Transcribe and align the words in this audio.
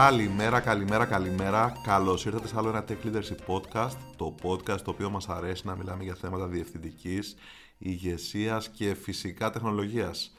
Καλημέρα, 0.00 0.60
καλημέρα, 0.60 1.04
καλημέρα. 1.04 1.72
Καλώς 1.82 2.24
ήρθατε 2.24 2.46
σε 2.46 2.54
άλλο 2.56 2.68
ένα 2.68 2.84
Tech 2.88 3.06
Leadership 3.06 3.46
Podcast. 3.46 3.96
Το 4.16 4.34
podcast 4.42 4.80
το 4.80 4.90
οποίο 4.90 5.10
μας 5.10 5.28
αρέσει 5.28 5.66
να 5.66 5.76
μιλάμε 5.76 6.02
για 6.02 6.14
θέματα 6.14 6.46
διευθυντικής, 6.46 7.36
ηγεσίας 7.78 8.68
και 8.68 8.94
φυσικά 8.94 9.50
τεχνολογίας. 9.50 10.36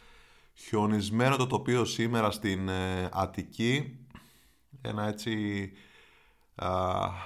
Χιονισμένο 0.53 1.35
το 1.35 1.47
τοπίο 1.47 1.85
σήμερα 1.85 2.31
στην 2.31 2.69
ε, 2.69 3.09
Αττική. 3.13 3.99
Ένα 4.81 5.07
έτσι 5.07 5.71
α, 6.55 6.69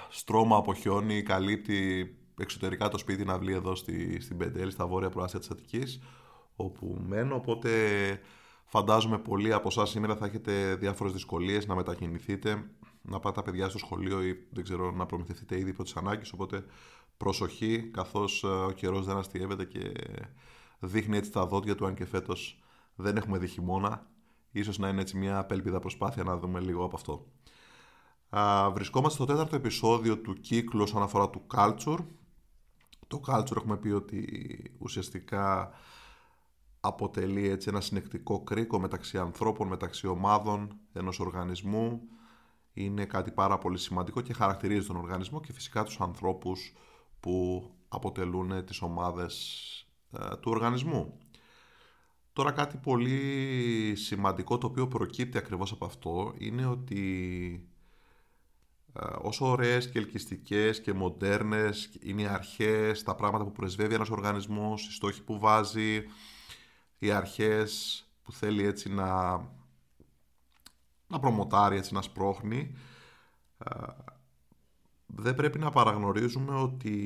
στρώμα 0.08 0.56
από 0.56 0.74
χιόνι 0.74 1.22
καλύπτει 1.22 2.16
εξωτερικά 2.38 2.88
το 2.88 2.98
σπίτι 2.98 3.24
να 3.24 3.38
βλεί 3.38 3.52
εδώ 3.52 3.74
στη, 3.74 4.20
στην 4.20 4.36
Πεντέλη, 4.36 4.70
στα 4.70 4.86
βόρεια 4.86 5.08
προάστια 5.08 5.38
της 5.38 5.50
Αττικής, 5.50 6.00
όπου 6.56 7.00
μένω, 7.06 7.34
οπότε 7.34 7.70
Φαντάζομαι 8.68 9.18
πολλοί 9.18 9.52
από 9.52 9.68
εσάς 9.68 9.90
σήμερα 9.90 10.16
θα 10.16 10.26
έχετε 10.26 10.74
διάφορες 10.74 11.12
δυσκολίες 11.12 11.66
να 11.66 11.74
μετακινηθείτε, 11.74 12.70
να 13.02 13.20
πάτε 13.20 13.34
τα 13.34 13.42
παιδιά 13.42 13.68
στο 13.68 13.78
σχολείο 13.78 14.22
ή 14.22 14.46
δεν 14.50 14.64
ξέρω, 14.64 14.90
να 14.90 15.06
προμηθευτείτε 15.06 15.58
ήδη 15.58 15.72
πρώτης 15.72 15.96
ανάγκης. 15.96 16.32
Οπότε 16.32 16.64
προσοχή, 17.16 17.82
καθώς 17.82 18.44
ε, 18.44 18.46
ο 18.46 18.70
καιρός 18.70 19.06
δεν 19.06 19.16
αστείευεται 19.16 19.64
και 19.64 19.92
δείχνει 20.78 21.16
έτσι 21.16 21.32
τα 21.32 21.46
δόντια 21.46 21.74
του, 21.74 21.86
αν 21.86 21.94
και 21.94 22.06
φέτος 22.06 22.62
δεν 22.94 23.16
έχουμε 23.16 23.38
δει 23.38 23.46
χειμώνα. 23.46 24.06
Ίσως 24.50 24.78
να 24.78 24.88
είναι 24.88 25.00
έτσι 25.00 25.16
μια 25.16 25.38
απέλπιδα 25.38 25.78
προσπάθεια 25.78 26.22
να 26.22 26.36
δούμε 26.36 26.60
λίγο 26.60 26.84
από 26.84 26.96
αυτό. 26.96 27.26
Α, 28.28 28.70
βρισκόμαστε 28.70 29.14
στο 29.14 29.32
τέταρτο 29.32 29.56
επεισόδιο 29.56 30.18
του 30.18 30.32
κύκλου 30.32 30.82
όσον 30.82 31.02
αφορά 31.02 31.30
του 31.30 31.46
culture. 31.54 31.98
Το 33.06 33.20
culture 33.26 33.56
έχουμε 33.56 33.76
πει 33.76 33.88
ότι 33.88 34.24
ουσιαστικά 34.78 35.70
αποτελεί 36.86 37.48
έτσι 37.48 37.68
ένα 37.68 37.80
συνεκτικό 37.80 38.40
κρίκο 38.40 38.78
μεταξύ 38.80 39.18
ανθρώπων, 39.18 39.68
μεταξύ 39.68 40.06
ομάδων 40.06 40.78
ενός 40.92 41.20
οργανισμού. 41.20 42.00
Είναι 42.72 43.04
κάτι 43.04 43.30
πάρα 43.30 43.58
πολύ 43.58 43.78
σημαντικό 43.78 44.20
και 44.20 44.32
χαρακτηρίζει 44.32 44.86
τον 44.86 44.96
οργανισμό 44.96 45.40
και 45.40 45.52
φυσικά 45.52 45.84
τους 45.84 46.00
ανθρώπους 46.00 46.74
που 47.20 47.64
αποτελούν 47.88 48.64
τις 48.64 48.82
ομάδες 48.82 49.36
ε, 50.12 50.36
του 50.36 50.50
οργανισμού. 50.50 51.18
Τώρα 52.32 52.52
κάτι 52.52 52.76
πολύ 52.76 53.92
σημαντικό 53.96 54.58
το 54.58 54.66
οποίο 54.66 54.88
προκύπτει 54.88 55.38
ακριβώς 55.38 55.72
από 55.72 55.84
αυτό 55.84 56.34
είναι 56.38 56.66
ότι 56.66 57.68
ε, 58.92 59.06
όσο 59.22 59.46
ωραίες 59.46 59.90
και 59.90 59.98
ελκυστικές 59.98 60.80
και 60.80 60.92
μοντέρνες 60.92 61.90
είναι 62.00 62.22
οι 62.22 62.26
αρχές, 62.26 63.02
τα 63.02 63.14
πράγματα 63.14 63.44
που 63.44 63.52
πρεσβεύει 63.52 63.94
ένας 63.94 64.10
οργανισμός, 64.10 64.86
οι 64.86 64.92
στόχοι 64.92 65.22
που 65.22 65.38
βάζει, 65.38 66.04
οι 66.98 67.10
αρχές 67.10 68.04
που 68.22 68.32
θέλει 68.32 68.64
έτσι 68.64 68.88
να, 68.88 69.32
να 71.06 71.18
προμοτάρει, 71.20 71.76
έτσι 71.76 71.94
να 71.94 72.02
σπρώχνει, 72.02 72.76
δεν 75.06 75.34
πρέπει 75.34 75.58
να 75.58 75.70
παραγνωρίζουμε 75.70 76.54
ότι 76.54 76.96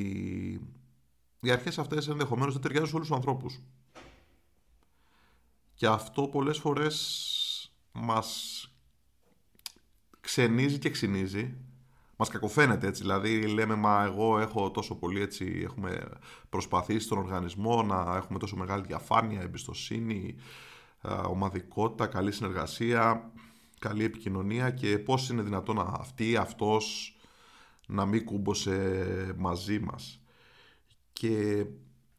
οι 1.41 1.51
αρχές 1.51 1.79
αυτές 1.79 2.09
ενδεχομένως 2.09 2.53
δεν 2.53 2.63
ταιριάζουν 2.63 2.89
σε 2.89 2.95
όλους 2.95 3.09
τους 3.09 3.17
ανθρώπους. 3.17 3.61
Και 5.75 5.87
αυτό 5.87 6.29
πολλές 6.29 6.59
φορές 6.59 7.73
μας 7.93 8.65
ξενίζει 10.21 10.79
και 10.79 10.91
ξυνίζει 10.91 11.57
Μας 12.21 12.29
κακοφαίνεται 12.29 12.87
έτσι. 12.87 13.03
Δηλαδή, 13.03 13.47
λέμε, 13.47 13.75
μα 13.75 14.05
εγώ 14.05 14.39
έχω 14.39 14.71
τόσο 14.71 14.95
πολύ 14.95 15.21
έτσι. 15.21 15.61
Έχουμε 15.65 16.09
προσπαθήσει 16.49 17.05
στον 17.05 17.19
οργανισμό 17.19 17.83
να 17.83 18.17
έχουμε 18.17 18.39
τόσο 18.39 18.57
μεγάλη 18.57 18.85
διαφάνεια, 18.87 19.41
εμπιστοσύνη, 19.41 20.37
ομαδικότητα, 21.29 22.07
καλή 22.07 22.33
συνεργασία, 22.33 23.31
καλή 23.79 24.05
επικοινωνία 24.05 24.71
και 24.71 24.99
πώς 24.99 25.29
είναι 25.29 25.43
δυνατόν 25.43 25.79
αυτή 25.81 26.37
αυτός 26.37 27.17
να 27.87 28.07
μην 28.07 28.25
κούμπωσε 28.25 29.35
μαζί 29.39 29.79
μας. 29.79 30.21
Και 31.13 31.65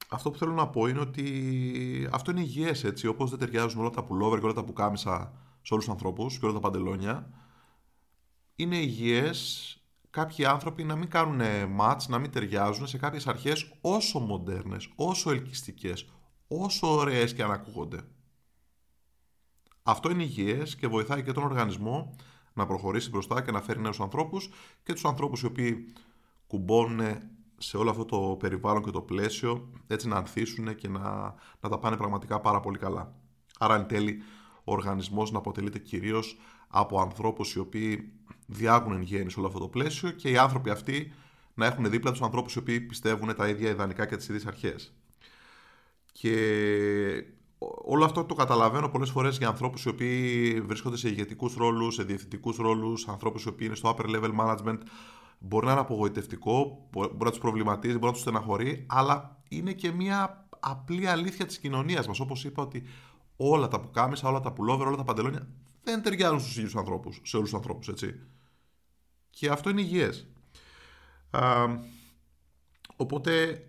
αυτό 0.09 0.31
που 0.31 0.37
θέλω 0.37 0.53
να 0.53 0.67
πω 0.67 0.87
είναι 0.87 0.99
ότι 0.99 2.07
αυτό 2.11 2.31
είναι 2.31 2.41
υγιές 2.41 2.83
έτσι, 2.83 3.07
όπως 3.07 3.29
δεν 3.29 3.39
ταιριάζουν 3.39 3.79
όλα 3.79 3.89
τα 3.89 4.03
πουλόβερ 4.03 4.39
και 4.39 4.45
όλα 4.45 4.53
τα 4.53 4.63
πουκάμισα 4.63 5.33
σε 5.61 5.73
όλους 5.73 5.85
τους 5.85 5.93
ανθρώπους 5.93 6.37
και 6.37 6.45
όλα 6.45 6.53
τα 6.53 6.59
παντελόνια. 6.59 7.29
Είναι 8.55 8.77
υγιές 8.77 9.75
κάποιοι 10.11 10.45
άνθρωποι 10.45 10.83
να 10.83 10.95
μην 10.95 11.09
κάνουν 11.09 11.69
μάτς, 11.69 12.07
να 12.07 12.19
μην 12.19 12.31
ταιριάζουν 12.31 12.87
σε 12.87 12.97
κάποιες 12.97 13.27
αρχές 13.27 13.73
όσο 13.81 14.19
μοντέρνες, 14.19 14.89
όσο 14.95 15.31
ελκυστικές, 15.31 16.09
όσο 16.47 16.95
ωραίες 16.95 17.33
και 17.33 17.43
αν 17.43 17.51
ακούγονται. 17.51 17.99
Αυτό 19.83 20.11
είναι 20.11 20.23
υγιές 20.23 20.75
και 20.75 20.87
βοηθάει 20.87 21.23
και 21.23 21.31
τον 21.31 21.43
οργανισμό 21.43 22.15
να 22.53 22.65
προχωρήσει 22.65 23.09
μπροστά 23.09 23.41
και 23.41 23.51
να 23.51 23.61
φέρει 23.61 23.79
νέους 23.79 23.99
ανθρώπους 23.99 24.49
και 24.83 24.93
τους 24.93 25.05
ανθρώπους 25.05 25.41
οι 25.41 25.45
οποίοι 25.45 25.93
κουμπώνουν 26.47 27.17
σε 27.57 27.77
όλο 27.77 27.89
αυτό 27.89 28.05
το 28.05 28.35
περιβάλλον 28.39 28.83
και 28.83 28.91
το 28.91 29.01
πλαίσιο 29.01 29.69
έτσι 29.87 30.07
να 30.07 30.15
ανθίσουν 30.15 30.75
και 30.75 30.87
να, 30.87 31.33
να 31.59 31.69
τα 31.69 31.79
πάνε 31.79 31.97
πραγματικά 31.97 32.39
πάρα 32.39 32.59
πολύ 32.59 32.77
καλά. 32.77 33.15
Άρα 33.59 33.75
εν 33.75 33.87
τέλει 33.87 34.23
ο 34.63 34.71
οργανισμός 34.71 35.31
να 35.31 35.37
αποτελείται 35.37 35.79
κυρίως 35.79 36.37
από 36.67 37.01
ανθρώπους 37.01 37.53
οι 37.53 37.59
οποίοι 37.59 38.13
διάγουν 38.51 38.93
εν 38.93 39.01
γέννη 39.01 39.31
σε 39.31 39.39
όλο 39.39 39.47
αυτό 39.47 39.59
το 39.59 39.67
πλαίσιο 39.67 40.11
και 40.11 40.29
οι 40.29 40.37
άνθρωποι 40.37 40.69
αυτοί 40.69 41.13
να 41.53 41.65
έχουν 41.65 41.89
δίπλα 41.89 42.11
τους 42.11 42.21
ανθρώπους 42.21 42.53
οι 42.53 42.57
οποίοι 42.57 42.79
πιστεύουν 42.81 43.35
τα 43.35 43.47
ίδια 43.47 43.69
ιδανικά 43.69 44.05
και 44.05 44.15
τις 44.15 44.27
ίδιες 44.27 44.45
αρχές. 44.45 44.93
Και 46.11 46.33
όλο 47.83 48.05
αυτό 48.05 48.23
το 48.23 48.33
καταλαβαίνω 48.33 48.89
πολλές 48.89 49.09
φορές 49.09 49.37
για 49.37 49.47
ανθρώπους 49.47 49.83
οι 49.83 49.89
οποίοι 49.89 50.61
βρίσκονται 50.61 50.97
σε 50.97 51.09
ηγετικούς 51.09 51.55
ρόλους, 51.55 51.93
σε 51.93 52.03
διευθυντικούς 52.03 52.57
ρόλους, 52.57 53.07
ανθρώπους 53.07 53.43
οι 53.43 53.47
οποίοι 53.47 53.67
είναι 53.69 53.75
στο 53.75 53.95
upper 53.95 54.05
level 54.05 54.31
management. 54.39 54.77
Μπορεί 55.39 55.65
να 55.65 55.71
είναι 55.71 55.81
απογοητευτικό, 55.81 56.87
μπορεί 56.91 57.23
να 57.23 57.29
τους 57.29 57.39
προβληματίζει, 57.39 57.93
μπορεί 57.93 58.05
να 58.05 58.11
τους 58.11 58.21
στεναχωρεί, 58.21 58.85
αλλά 58.89 59.41
είναι 59.49 59.73
και 59.73 59.91
μια 59.91 60.47
απλή 60.59 61.07
αλήθεια 61.07 61.45
της 61.45 61.59
κοινωνίας 61.59 62.07
μας. 62.07 62.19
Όπως 62.19 62.43
είπα, 62.43 62.63
ότι 62.63 62.83
όλα 63.35 63.67
τα 63.67 63.79
πουκάμισα, 63.79 64.29
όλα 64.29 64.39
τα 64.39 64.51
πουλόβερα, 64.51 64.87
όλα 64.87 64.97
τα 64.97 65.03
παντελόνια 65.03 65.47
δεν 65.83 66.01
ταιριάζουν 66.01 66.39
στους 66.39 66.57
ίδιους 66.57 66.75
ανθρώπους, 66.75 67.21
σε 67.23 67.37
όλους 67.37 67.49
τους 67.49 67.57
ανθρώπους, 67.57 67.87
έτσι. 67.87 68.19
Και 69.31 69.49
αυτό 69.49 69.69
είναι 69.69 69.81
υγιές. 69.81 70.27
οπότε 72.95 73.63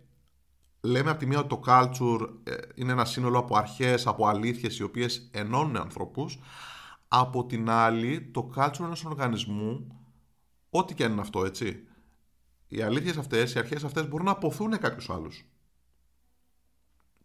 λέμε 0.80 1.10
από 1.10 1.18
τη 1.18 1.26
μία 1.26 1.38
ότι 1.38 1.48
το 1.48 1.62
culture 1.66 2.28
ε, 2.42 2.54
είναι 2.74 2.92
ένα 2.92 3.04
σύνολο 3.04 3.38
από 3.38 3.56
αρχές, 3.56 4.06
από 4.06 4.26
αλήθειες 4.26 4.78
οι 4.78 4.82
οποίες 4.82 5.28
ενώνουν 5.32 5.76
ανθρώπους. 5.76 6.38
Από 7.08 7.46
την 7.46 7.70
άλλη, 7.70 8.30
το 8.32 8.50
culture 8.56 8.80
ενός 8.80 9.04
οργανισμού, 9.04 9.86
ό,τι 10.70 10.94
και 10.94 11.04
αν 11.04 11.12
είναι 11.12 11.20
αυτό, 11.20 11.44
έτσι. 11.44 11.86
Οι 12.68 12.82
αλήθειες 12.82 13.16
αυτές, 13.16 13.54
οι 13.54 13.58
αρχές 13.58 13.84
αυτές 13.84 14.08
μπορούν 14.08 14.26
να 14.26 14.32
αποθούν 14.32 14.78
κάποιους 14.78 15.10
άλλους. 15.10 15.44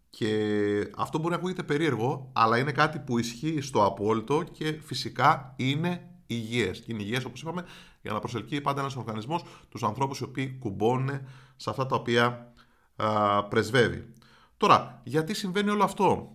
Και 0.10 0.92
αυτό 0.96 1.18
μπορεί 1.18 1.30
να 1.30 1.36
ακούγεται 1.36 1.64
περίεργο, 1.64 2.32
αλλά 2.34 2.58
είναι 2.58 2.72
κάτι 2.72 3.00
που 3.00 3.18
ισχύει 3.18 3.62
στο 3.62 3.86
απόλυτο 3.86 4.44
και 4.44 4.72
φυσικά 4.72 5.54
είναι 5.58 6.17
υγιές. 6.28 6.80
Και 6.80 6.92
είναι 6.92 7.02
υγιές, 7.02 7.26
όπως 7.26 7.42
είπαμε, 7.42 7.66
για 8.02 8.12
να 8.12 8.20
προσελκύει 8.20 8.62
πάντα 8.62 8.82
ένας 8.82 8.96
οργανισμός 8.96 9.44
τους 9.70 9.84
ανθρώπους 9.84 10.20
οι 10.20 10.24
οποίοι 10.24 10.58
κουμπώνουν 10.60 11.10
σε 11.56 11.70
αυτά 11.70 11.86
τα 11.86 11.96
οποία 11.96 12.54
α, 12.96 13.44
πρεσβεύει. 13.44 14.14
Τώρα, 14.58 15.02
γιατί 15.04 15.34
συμβαίνει 15.34 15.70
όλο 15.70 15.84
αυτό; 15.84 16.32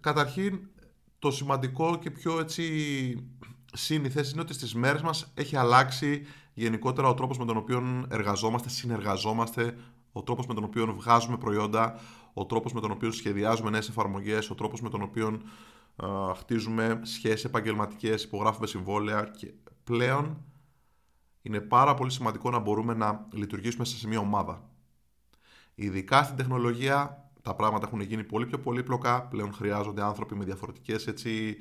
Καταρχήν, 0.00 0.60
το 1.18 1.30
σημαντικό 1.30 1.98
και 1.98 2.10
πιο 2.10 2.38
έτσι 2.40 2.64
σύνηθες 3.72 4.30
είναι 4.30 4.40
ότι 4.40 4.52
στις 4.52 4.74
μέρες 4.74 5.02
μας 5.02 5.32
έχει 5.34 5.56
αλλάξει 5.56 6.26
γενικότερα 6.54 7.08
ο 7.08 7.14
τρόπος 7.14 7.38
με 7.38 7.44
τον 7.44 7.56
οποίο 7.56 8.06
εργαζόμαστε, 8.08 8.68
συνεργαζόμαστε, 8.68 9.76
ο 10.12 10.22
τρόπος 10.22 10.46
με 10.46 10.54
τον 10.54 10.64
οποίο 10.64 10.94
βγάζουμε 10.98 11.36
προϊόντα, 11.36 12.00
ο 12.32 12.46
τρόπος 12.46 12.72
με 12.72 12.80
τον 12.80 12.90
οποίο 12.90 13.10
σχεδιάζουμε 13.10 13.70
νέες 13.70 13.88
εφαρμογές, 13.88 14.50
ο 14.50 14.54
τρόπος 14.54 14.80
με 14.80 14.88
τον 14.88 15.02
οποίο 15.02 15.40
χτίζουμε 16.36 17.00
σχέσεις 17.02 17.44
επαγγελματικές, 17.44 18.22
υπογράφουμε 18.22 18.66
συμβόλαια 18.66 19.24
και 19.24 19.52
πλέον 19.84 20.44
είναι 21.42 21.60
πάρα 21.60 21.94
πολύ 21.94 22.10
σημαντικό 22.10 22.50
να 22.50 22.58
μπορούμε 22.58 22.94
να 22.94 23.26
λειτουργήσουμε 23.32 23.84
σε 23.84 24.08
μια 24.08 24.18
ομάδα. 24.18 24.70
Ειδικά 25.74 26.22
στην 26.22 26.36
τεχνολογία 26.36 27.30
τα 27.42 27.54
πράγματα 27.54 27.86
έχουν 27.86 28.00
γίνει 28.00 28.24
πολύ 28.24 28.46
πιο 28.46 28.58
πολύπλοκα, 28.58 29.22
πλέον 29.22 29.52
χρειάζονται 29.52 30.02
άνθρωποι 30.02 30.34
με, 30.34 30.44
διαφορετικές, 30.44 31.06
έτσι, 31.06 31.56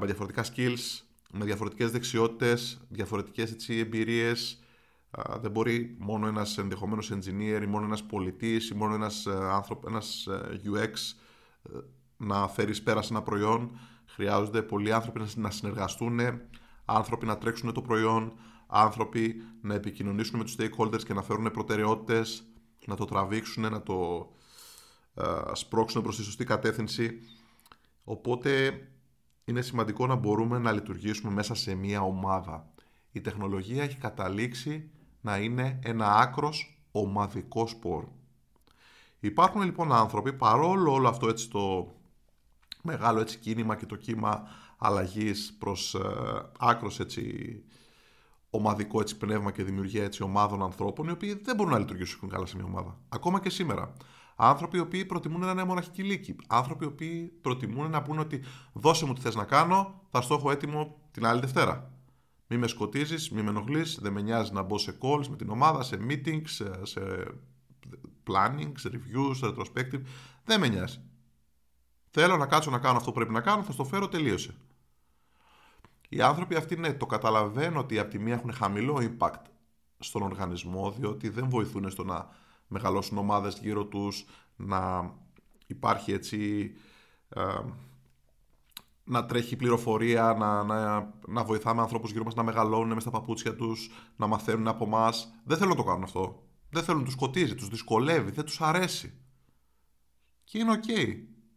με 0.00 0.06
διαφορετικά 0.06 0.44
skills, 0.44 1.00
με 1.32 1.44
διαφορετικές 1.44 1.90
δεξιότητες, 1.90 2.80
διαφορετικές 2.88 3.50
έτσι, 3.50 3.78
εμπειρίες. 3.78 4.62
Δεν 5.40 5.50
μπορεί 5.50 5.96
μόνο 5.98 6.26
ένας 6.26 6.58
ενδεχομένως 6.58 7.12
engineer 7.12 7.60
ή 7.62 7.66
μόνο 7.66 7.84
ένας 7.84 8.04
πολιτής 8.04 8.68
ή 8.68 8.74
μόνο 8.74 8.94
ένας, 8.94 9.26
άνθρωπο, 9.26 9.88
ένας 9.88 10.28
UX 10.64 11.16
ε, 11.62 11.78
να 12.18 12.48
φέρεις 12.48 12.82
πέρα 12.82 13.02
σε 13.02 13.12
ένα 13.12 13.22
προϊόν. 13.22 13.78
Χρειάζονται 14.06 14.62
πολλοί 14.62 14.92
άνθρωποι 14.92 15.20
να 15.36 15.50
συνεργαστούν, 15.50 16.20
άνθρωποι 16.84 17.26
να 17.26 17.38
τρέξουν 17.38 17.72
το 17.72 17.82
προϊόν, 17.82 18.32
άνθρωποι 18.66 19.42
να 19.60 19.74
επικοινωνήσουν 19.74 20.38
με 20.38 20.44
τους 20.44 20.56
stakeholders 20.58 21.02
και 21.02 21.14
να 21.14 21.22
φέρουν 21.22 21.50
προτεραιότητες, 21.50 22.46
να 22.86 22.96
το 22.96 23.04
τραβήξουν, 23.04 23.62
να 23.70 23.82
το 23.82 24.28
uh, 25.14 25.50
σπρώξουν 25.52 26.02
προς 26.02 26.16
τη 26.16 26.22
σωστή 26.22 26.44
κατεύθυνση. 26.44 27.20
Οπότε 28.04 28.80
είναι 29.44 29.60
σημαντικό 29.60 30.06
να 30.06 30.14
μπορούμε 30.14 30.58
να 30.58 30.72
λειτουργήσουμε 30.72 31.32
μέσα 31.32 31.54
σε 31.54 31.74
μία 31.74 32.00
ομάδα. 32.00 32.72
Η 33.12 33.20
τεχνολογία 33.20 33.82
έχει 33.82 33.96
καταλήξει 33.96 34.90
να 35.20 35.38
είναι 35.38 35.78
ένα 35.82 36.14
άκρος 36.14 36.82
ομαδικός 36.92 37.70
σπορ. 37.70 38.04
Υπάρχουν 39.20 39.62
λοιπόν 39.62 39.92
άνθρωποι, 39.92 40.32
παρόλο 40.32 40.92
όλο 40.92 41.08
αυτό 41.08 41.28
έτσι 41.28 41.50
το 41.50 41.92
μεγάλο 42.82 43.20
έτσι 43.20 43.38
κίνημα 43.38 43.76
και 43.76 43.86
το 43.86 43.96
κύμα 43.96 44.48
αλλαγής 44.78 45.56
προς 45.58 45.94
ε, 45.94 46.00
άκρος 46.58 47.00
έτσι 47.00 47.22
ομαδικό 48.50 49.00
έτσι 49.00 49.16
πνεύμα 49.16 49.52
και 49.52 49.62
δημιουργία 49.62 50.04
έτσι 50.04 50.22
ομάδων 50.22 50.62
ανθρώπων 50.62 51.08
οι 51.08 51.10
οποίοι 51.10 51.40
δεν 51.44 51.56
μπορούν 51.56 51.72
να 51.72 51.78
λειτουργήσουν 51.78 52.28
καλά 52.28 52.46
σε 52.46 52.56
μια 52.56 52.64
ομάδα. 52.64 52.98
Ακόμα 53.08 53.40
και 53.40 53.50
σήμερα. 53.50 53.92
Άνθρωποι 54.40 54.76
οι 54.76 54.80
οποίοι 54.80 55.04
προτιμούν 55.04 55.40
να 55.40 55.50
είναι 55.50 55.64
μοναχική 55.64 56.02
λύκη. 56.02 56.36
Άνθρωποι 56.46 56.84
οι 56.84 56.88
οποίοι 56.88 57.24
προτιμούν 57.42 57.90
να 57.90 58.02
πούνε 58.02 58.20
ότι 58.20 58.40
δώσε 58.72 59.06
μου 59.06 59.12
τι 59.12 59.20
θες 59.20 59.34
να 59.34 59.44
κάνω, 59.44 60.00
θα 60.10 60.20
στο 60.20 60.34
έχω 60.34 60.50
έτοιμο 60.50 60.96
την 61.10 61.26
άλλη 61.26 61.40
Δευτέρα. 61.40 61.92
Μη 62.46 62.56
με 62.56 62.66
σκοτίζεις, 62.66 63.30
μη 63.30 63.42
με 63.42 63.48
ενοχλείς, 63.48 63.98
δεν 64.00 64.12
με 64.12 64.20
νοιάζει 64.20 64.52
να 64.52 64.62
μπω 64.62 64.78
σε 64.78 64.98
calls 65.00 65.26
με 65.26 65.36
την 65.36 65.50
ομάδα, 65.50 65.82
σε 65.82 65.98
meetings, 66.08 66.42
σε, 66.44 66.84
σε 66.84 67.00
planning, 68.26 68.72
σε 68.74 68.90
reviews, 68.92 69.34
σε 69.34 69.46
retrospective. 69.46 70.02
Δεν 70.44 70.60
με 70.60 70.68
νοιάζει. 70.68 71.00
Θέλω 72.10 72.36
να 72.36 72.46
κάτσω 72.46 72.70
να 72.70 72.78
κάνω 72.78 72.96
αυτό 72.96 73.10
που 73.10 73.16
πρέπει 73.16 73.32
να 73.32 73.40
κάνω, 73.40 73.62
θα 73.62 73.72
στο 73.72 73.84
φέρω, 73.84 74.08
τελείωσε. 74.08 74.54
Οι 76.08 76.20
άνθρωποι 76.20 76.54
αυτοί, 76.54 76.76
ναι, 76.76 76.92
το 76.92 77.06
καταλαβαίνω 77.06 77.80
ότι 77.80 77.98
από 77.98 78.10
τη 78.10 78.18
μία 78.18 78.34
έχουν 78.34 78.52
χαμηλό 78.52 78.98
impact 79.00 79.42
στον 79.98 80.22
οργανισμό, 80.22 80.90
διότι 80.90 81.28
δεν 81.28 81.48
βοηθούν 81.48 81.90
στο 81.90 82.04
να 82.04 82.28
μεγαλώσουν 82.68 83.18
ομάδες 83.18 83.58
γύρω 83.58 83.84
τους, 83.84 84.24
να 84.56 85.12
υπάρχει 85.66 86.12
έτσι... 86.12 86.72
Ε, 87.28 87.42
να 89.10 89.26
τρέχει 89.26 89.56
πληροφορία, 89.56 90.36
να, 90.38 90.62
να, 90.62 91.12
να 91.26 91.44
βοηθάμε 91.44 91.80
ανθρώπους 91.80 92.10
γύρω 92.10 92.24
μας 92.24 92.34
να 92.34 92.42
μεγαλώνουν 92.42 92.92
μες 92.92 93.02
στα 93.02 93.10
παπούτσια 93.10 93.54
τους, 93.54 93.90
να 94.16 94.26
μαθαίνουν 94.26 94.68
από 94.68 94.84
εμάς. 94.84 95.34
Δεν 95.44 95.56
θέλουν 95.56 95.72
να 95.72 95.78
το 95.82 95.84
κάνουν 95.84 96.02
αυτό. 96.02 96.42
Δεν 96.70 96.82
θέλουν, 96.82 97.04
τους 97.04 97.12
σκοτίζει, 97.12 97.54
τους 97.54 97.68
δυσκολεύει, 97.68 98.30
δεν 98.30 98.44
τους 98.44 98.60
αρέσει. 98.60 99.14
Και 100.44 100.58
είναι 100.58 100.72
οκ. 100.72 100.84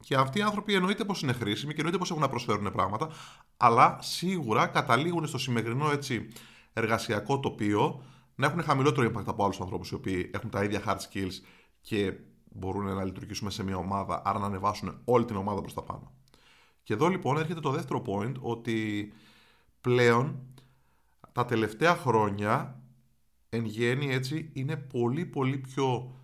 Και 0.01 0.15
αυτοί 0.15 0.39
οι 0.39 0.41
άνθρωποι 0.41 0.73
εννοείται 0.73 1.05
πως 1.05 1.21
είναι 1.21 1.33
χρήσιμοι 1.33 1.71
και 1.71 1.77
εννοείται 1.77 1.97
πως 1.99 2.09
έχουν 2.09 2.21
να 2.21 2.29
προσφέρουν 2.29 2.71
πράγματα, 2.71 3.09
αλλά 3.57 3.97
σίγουρα 4.01 4.67
καταλήγουν 4.67 5.27
στο 5.27 5.37
σημερινό 5.37 5.91
έτσι, 5.91 6.27
εργασιακό 6.73 7.39
τοπίο 7.39 8.03
να 8.35 8.45
έχουν 8.45 8.63
χαμηλότερο 8.63 9.11
impact 9.11 9.25
από 9.25 9.43
άλλους 9.43 9.59
ανθρώπους 9.59 9.89
οι 9.89 9.93
οποίοι 9.93 10.31
έχουν 10.33 10.49
τα 10.49 10.63
ίδια 10.63 10.83
hard 10.85 10.97
skills 10.97 11.33
και 11.81 12.13
μπορούν 12.51 12.85
να 12.85 13.03
λειτουργήσουν 13.03 13.51
σε 13.51 13.63
μια 13.63 13.77
ομάδα, 13.77 14.21
άρα 14.25 14.39
να 14.39 14.45
ανεβάσουν 14.45 15.01
όλη 15.05 15.25
την 15.25 15.35
ομάδα 15.35 15.61
προς 15.61 15.73
τα 15.73 15.83
πάνω. 15.83 16.11
Και 16.83 16.93
εδώ 16.93 17.07
λοιπόν 17.07 17.37
έρχεται 17.37 17.59
το 17.59 17.71
δεύτερο 17.71 18.03
point 18.05 18.33
ότι 18.39 19.11
πλέον 19.81 20.39
τα 21.31 21.45
τελευταία 21.45 21.95
χρόνια 21.95 22.81
εν 23.49 23.65
γέννη 23.65 24.13
έτσι 24.13 24.49
είναι 24.53 24.77
πολύ 24.77 25.25
πολύ 25.25 25.57
πιο 25.57 26.15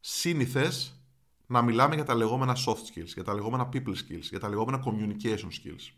σύνηθες 0.00 0.97
να 1.50 1.62
μιλάμε 1.62 1.94
για 1.94 2.04
τα 2.04 2.14
λεγόμενα 2.14 2.56
soft 2.66 2.92
skills, 2.92 3.06
για 3.14 3.24
τα 3.24 3.34
λεγόμενα 3.34 3.68
people 3.72 3.94
skills, 3.94 4.20
για 4.20 4.40
τα 4.40 4.48
λεγόμενα 4.48 4.84
communication 4.84 5.48
skills. 5.48 5.92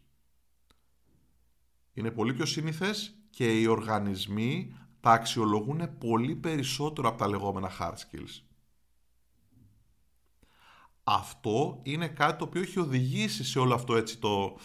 Είναι 1.92 2.10
πολύ 2.10 2.34
πιο 2.34 2.46
σύνηθες 2.46 3.14
και 3.30 3.60
οι 3.60 3.66
οργανισμοί 3.66 4.74
τα 5.00 5.10
αξιολογούν 5.12 5.98
πολύ 5.98 6.34
περισσότερο 6.34 7.08
από 7.08 7.18
τα 7.18 7.28
λεγόμενα 7.28 7.70
hard 7.78 7.92
skills. 7.92 8.42
Αυτό 11.04 11.80
είναι 11.82 12.08
κάτι 12.08 12.38
το 12.38 12.44
οποίο 12.44 12.60
έχει 12.60 12.78
οδηγήσει 12.78 13.44
σε 13.44 13.58
όλο 13.58 13.74
αυτό 13.74 13.96
έτσι 13.96 14.18
το 14.18 14.58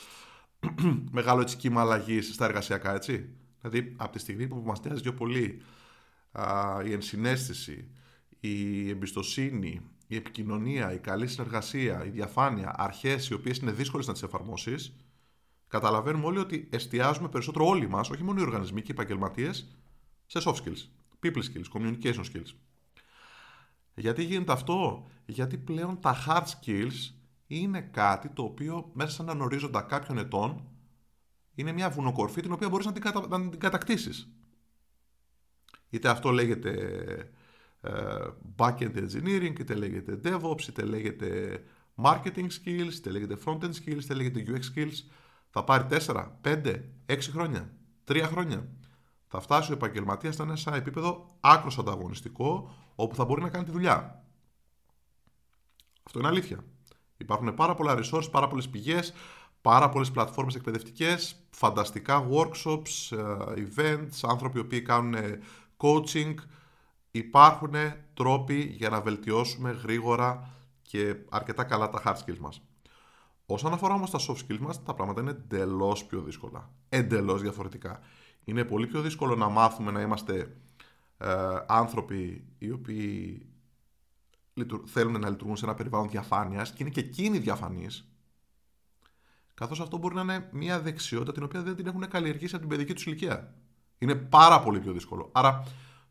μεγάλο 1.18 1.42
έτσι 1.42 1.58
κύμα 1.58 1.82
αλλαγής 1.82 2.34
στα 2.34 2.46
εργασιακά, 2.46 2.94
έτσι. 2.94 3.30
Δηλαδή, 3.62 3.94
από 3.98 4.12
τη 4.12 4.20
στιγμή 4.20 4.48
που 4.48 4.62
μας 4.66 4.82
νοιάζει 4.82 5.02
πιο 5.02 5.14
πολύ 5.14 5.62
α, 6.32 6.82
η 6.86 6.92
ενσυναίσθηση, 6.92 7.92
η 8.40 8.90
εμπιστοσύνη, 8.90 9.82
η 10.08 10.16
επικοινωνία, 10.16 10.94
η 10.94 11.00
καλή 11.00 11.28
συνεργασία, 11.28 12.06
η 12.06 12.10
διαφάνεια, 12.10 12.74
αρχές 12.78 13.30
οι 13.30 13.34
οποίες 13.34 13.58
είναι 13.58 13.72
δύσκολες 13.72 14.08
να 14.08 14.14
τις 14.14 14.24
εφαρμόσεις, 14.24 14.96
καταλαβαίνουμε 15.68 16.26
όλοι 16.26 16.40
ότι 16.40 16.68
εστιάζουμε 16.72 17.30
περισσότερο 17.30 17.68
όλοι 17.68 17.90
μας, 17.90 18.10
όχι 18.10 18.24
μόνο 18.24 18.40
οι 18.40 18.44
οργανισμοί 18.44 18.82
και 18.82 18.92
οι 18.92 18.96
επαγγελματίες, 18.98 19.78
σε 20.26 20.40
soft 20.46 20.56
skills, 20.56 20.88
people 21.24 21.42
skills, 21.44 21.80
communication 21.80 22.24
skills. 22.34 22.56
Γιατί 23.96 24.24
γίνεται 24.24 24.52
αυτό, 24.52 25.08
Γιατί 25.26 25.58
πλέον 25.58 26.00
τα 26.00 26.16
hard 26.28 26.44
skills 26.44 27.14
είναι 27.48 27.82
κάτι 27.82 28.30
το 28.30 28.44
οποίο 28.44 28.92
μέσα 28.94 29.12
σε 29.12 29.22
έναν 29.22 29.42
ορίζοντα 29.42 29.82
κάποιων 29.82 30.18
ετών 30.18 30.70
είναι 31.56 31.72
μια 31.72 31.90
βουνοκορφή 31.90 32.42
την 32.42 32.52
οποία 32.52 32.70
μπορείς 32.70 32.86
να 32.86 32.92
την, 32.92 33.02
κατα... 33.02 33.28
να 33.28 33.50
την 33.50 33.60
κατακτήσεις. 33.60 34.30
Είτε 35.90 36.10
αυτό 36.10 36.32
λέγεται 36.32 36.70
ε, 36.70 37.30
backend 38.58 38.96
engineering, 38.96 39.60
είτε 39.60 39.74
λέγεται 39.74 40.20
DevOps, 40.24 40.68
είτε 40.68 40.86
λέγεται 40.86 41.60
marketing 42.04 42.48
skills, 42.48 42.94
είτε 42.94 43.10
λέγεται 43.10 43.38
frontend 43.46 43.72
skills, 43.72 44.04
είτε 44.04 44.14
λέγεται 44.14 44.44
UX 44.48 44.78
skills. 44.78 45.10
Θα 45.50 45.64
πάρει 45.64 45.86
4, 45.90 46.32
5, 46.42 46.82
6 47.06 47.20
χρόνια, 47.32 47.74
3 48.08 48.22
χρόνια. 48.22 48.68
Θα 49.28 49.40
φτάσει 49.40 49.72
ο 49.72 49.74
επαγγελματίας 49.74 50.36
σε 50.36 50.44
ένα 50.68 50.78
επίπεδο 50.78 51.26
άκρος 51.40 51.78
ανταγωνιστικό, 51.78 52.74
όπου 52.96 53.16
θα 53.16 53.26
μπορεί 53.26 53.42
να 53.42 53.50
κάνει 53.50 53.66
τη 53.66 53.72
δουλειά. 53.72 54.24
Αυτό 56.04 56.20
είναι 56.20 56.28
αλήθεια. 56.28 56.64
Υπάρχουν 57.18 57.54
πάρα 57.54 57.74
πολλά 57.76 58.00
resources, 58.00 58.32
πάρα 58.32 58.48
πολλές 58.48 58.70
πηγές, 58.70 59.14
πάρα 59.62 59.90
πολλές 59.90 60.12
πλατφόρμες 60.12 60.56
εκπαιδευτικές, 60.56 61.46
φανταστικά 61.50 62.28
workshops, 62.32 63.18
ε, 63.18 63.66
events, 63.68 64.20
άνθρωποι 64.22 64.58
οι 64.58 64.62
οποίοι 64.62 64.82
κάνουν 64.82 65.16
coaching, 65.78 66.34
υπάρχουν 67.18 67.74
τρόποι 68.14 68.60
για 68.78 68.90
να 68.90 69.02
βελτιώσουμε 69.02 69.72
γρήγορα 69.72 70.50
και 70.82 71.16
αρκετά 71.30 71.64
καλά 71.64 71.90
τα 71.90 72.02
hard 72.06 72.16
skills 72.16 72.38
μας. 72.38 72.62
Όσον 73.46 73.74
αφορά 73.74 73.94
όμως 73.94 74.12
τα 74.12 74.20
soft 74.20 74.38
skills 74.48 74.60
μας, 74.60 74.84
τα 74.84 74.94
πράγματα 74.94 75.22
είναι 75.22 75.30
εντελώς 75.30 76.06
πιο 76.06 76.22
δύσκολα. 76.22 76.70
Εντελώς 76.90 77.42
διαφορετικά. 77.42 78.00
Είναι 78.44 78.64
πολύ 78.64 78.88
πιο 78.88 79.02
δύσκολο 79.02 79.36
να 79.36 79.50
μάθουμε 79.50 79.92
να 79.92 80.02
είμαστε 80.02 80.58
ε, 81.18 81.36
άνθρωποι 81.68 82.48
οι 82.58 82.72
οποίοι 82.72 83.46
θέλουν 84.86 85.20
να 85.20 85.30
λειτουργούν 85.30 85.58
σε 85.58 85.66
ένα 85.66 85.74
περιβάλλον 85.74 86.10
διαφάνειας 86.10 86.72
και 86.72 86.78
είναι 86.80 86.90
και 86.90 87.00
εκείνοι 87.00 87.38
διαφανείς 87.38 88.10
καθώς 89.56 89.80
αυτό 89.80 89.98
μπορεί 89.98 90.16
να 90.16 90.22
είναι 90.22 90.50
μια 90.52 90.82
δεξιότητα 90.82 91.32
την 91.32 91.44
οποία 91.44 91.62
δεν 91.62 91.76
την 91.76 91.88
έχουν 91.88 92.08
καλλιεργήσει 92.08 92.56
από 92.56 92.66
την 92.66 92.76
παιδική 92.76 92.94
τους 92.94 93.06
ηλικία. 93.06 93.54
Είναι 93.98 94.16
πάρα 94.16 94.60
πολύ 94.60 94.80
πιο 94.80 94.92
δύσκολο. 94.92 95.30
Άρα 95.32 95.64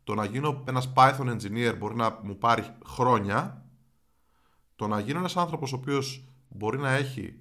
το 0.05 0.15
να 0.15 0.25
γίνω 0.25 0.63
ένας 0.67 0.93
Python 0.95 1.37
engineer 1.37 1.75
μπορεί 1.77 1.95
να 1.95 2.19
μου 2.23 2.37
πάρει 2.37 2.75
χρόνια. 2.85 3.65
Το 4.75 4.87
να 4.87 4.99
γίνω 4.99 5.19
ένας 5.19 5.37
άνθρωπος 5.37 5.73
ο 5.73 5.75
οποίος 5.75 6.27
μπορεί 6.49 6.77
να 6.77 6.91
έχει 6.91 7.39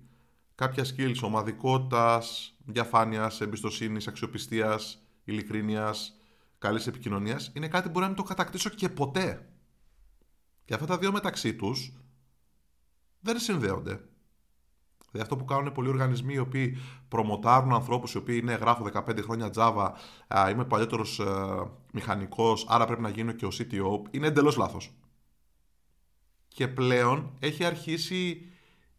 κάποια 0.54 0.84
skills 0.84 1.18
ομαδικότητας, 1.22 2.54
διαφάνειας, 2.64 3.40
εμπιστοσύνης, 3.40 4.06
αξιοπιστίας, 4.06 5.02
ειλικρίνειας, 5.24 6.16
καλής 6.58 6.86
επικοινωνίας, 6.86 7.50
είναι 7.54 7.68
κάτι 7.68 7.84
που 7.84 7.90
μπορεί 7.90 8.02
να 8.02 8.10
μην 8.10 8.16
το 8.16 8.22
κατακτήσω 8.22 8.70
και 8.70 8.88
ποτέ. 8.88 9.48
Και 10.64 10.74
αυτά 10.74 10.86
τα 10.86 10.98
δύο 10.98 11.12
μεταξύ 11.12 11.54
τους 11.54 11.92
δεν 13.20 13.38
συνδέονται. 13.38 14.00
Δηλαδή 15.14 15.32
αυτό 15.32 15.36
που 15.36 15.54
κάνουν 15.54 15.72
πολλοί 15.72 15.88
οργανισμοί 15.88 16.34
οι 16.34 16.38
οποίοι 16.38 16.78
προμοτάρουν 17.08 17.72
ανθρώπους 17.72 18.12
οι 18.14 18.16
οποίοι 18.16 18.40
είναι 18.42 18.54
γράφω 18.54 18.88
15 18.92 19.18
χρόνια 19.22 19.50
Java, 19.54 19.90
είμαι 20.50 20.64
παλιότερος 20.64 21.18
ε, 21.18 21.24
μηχανικός, 21.92 22.66
άρα 22.68 22.86
πρέπει 22.86 23.02
να 23.02 23.08
γίνω 23.08 23.32
και 23.32 23.46
ο 23.46 23.48
CTO, 23.52 24.08
είναι 24.10 24.26
εντελώς 24.26 24.56
λάθος. 24.56 24.90
Και 26.48 26.68
πλέον 26.68 27.36
έχει 27.38 27.64
αρχίσει 27.64 28.48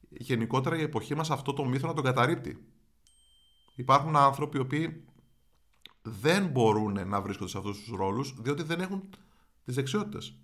γενικότερα 0.10 0.78
η 0.78 0.82
εποχή 0.82 1.16
μας 1.16 1.32
αυτό 1.32 1.54
το 1.54 1.66
μύθο 1.66 1.88
να 1.88 1.94
τον 1.94 2.04
καταρρύπτει. 2.04 2.66
Υπάρχουν 3.76 4.16
άνθρωποι 4.16 4.58
οι 4.58 4.62
οποίοι 4.62 5.04
δεν 6.02 6.48
μπορούν 6.48 7.08
να 7.08 7.22
βρίσκονται 7.22 7.50
σε 7.50 7.58
αυτούς 7.58 7.84
τους 7.84 7.98
ρόλους 7.98 8.34
διότι 8.42 8.64
δεν 8.64 8.80
έχουν 8.80 9.10
τις 9.66 9.76
δεξιότητες. 9.76 10.40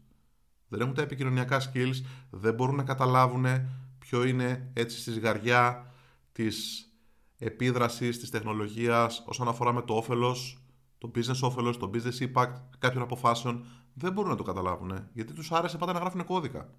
Δεν 0.67 0.81
έχουν 0.81 0.93
τα 0.93 1.01
επικοινωνιακά 1.01 1.61
skills, 1.61 2.01
δεν 2.29 2.53
μπορούν 2.53 2.75
να 2.75 2.83
καταλάβουν 2.83 3.45
ποιο 4.11 4.23
είναι 4.23 4.71
έτσι 4.73 4.99
στη 4.99 5.11
ζυγαριά 5.11 5.93
της 6.31 6.87
επίδρασης 7.37 8.19
της 8.19 8.29
τεχνολογίας 8.29 9.23
όσον 9.25 9.47
αφορά 9.47 9.73
με 9.73 9.81
το 9.81 9.93
όφελος, 9.93 10.63
το 10.97 11.11
business 11.15 11.39
όφελος, 11.41 11.77
το 11.77 11.89
business 11.93 12.31
impact 12.31 12.53
κάποιων 12.79 13.03
αποφάσεων, 13.03 13.65
δεν 13.93 14.13
μπορούν 14.13 14.29
να 14.29 14.37
το 14.37 14.43
καταλάβουν. 14.43 15.07
Γιατί 15.13 15.33
τους 15.33 15.51
άρεσε 15.51 15.77
πάντα 15.77 15.93
να 15.93 15.99
γράφουν 15.99 16.25
κώδικα. 16.25 16.73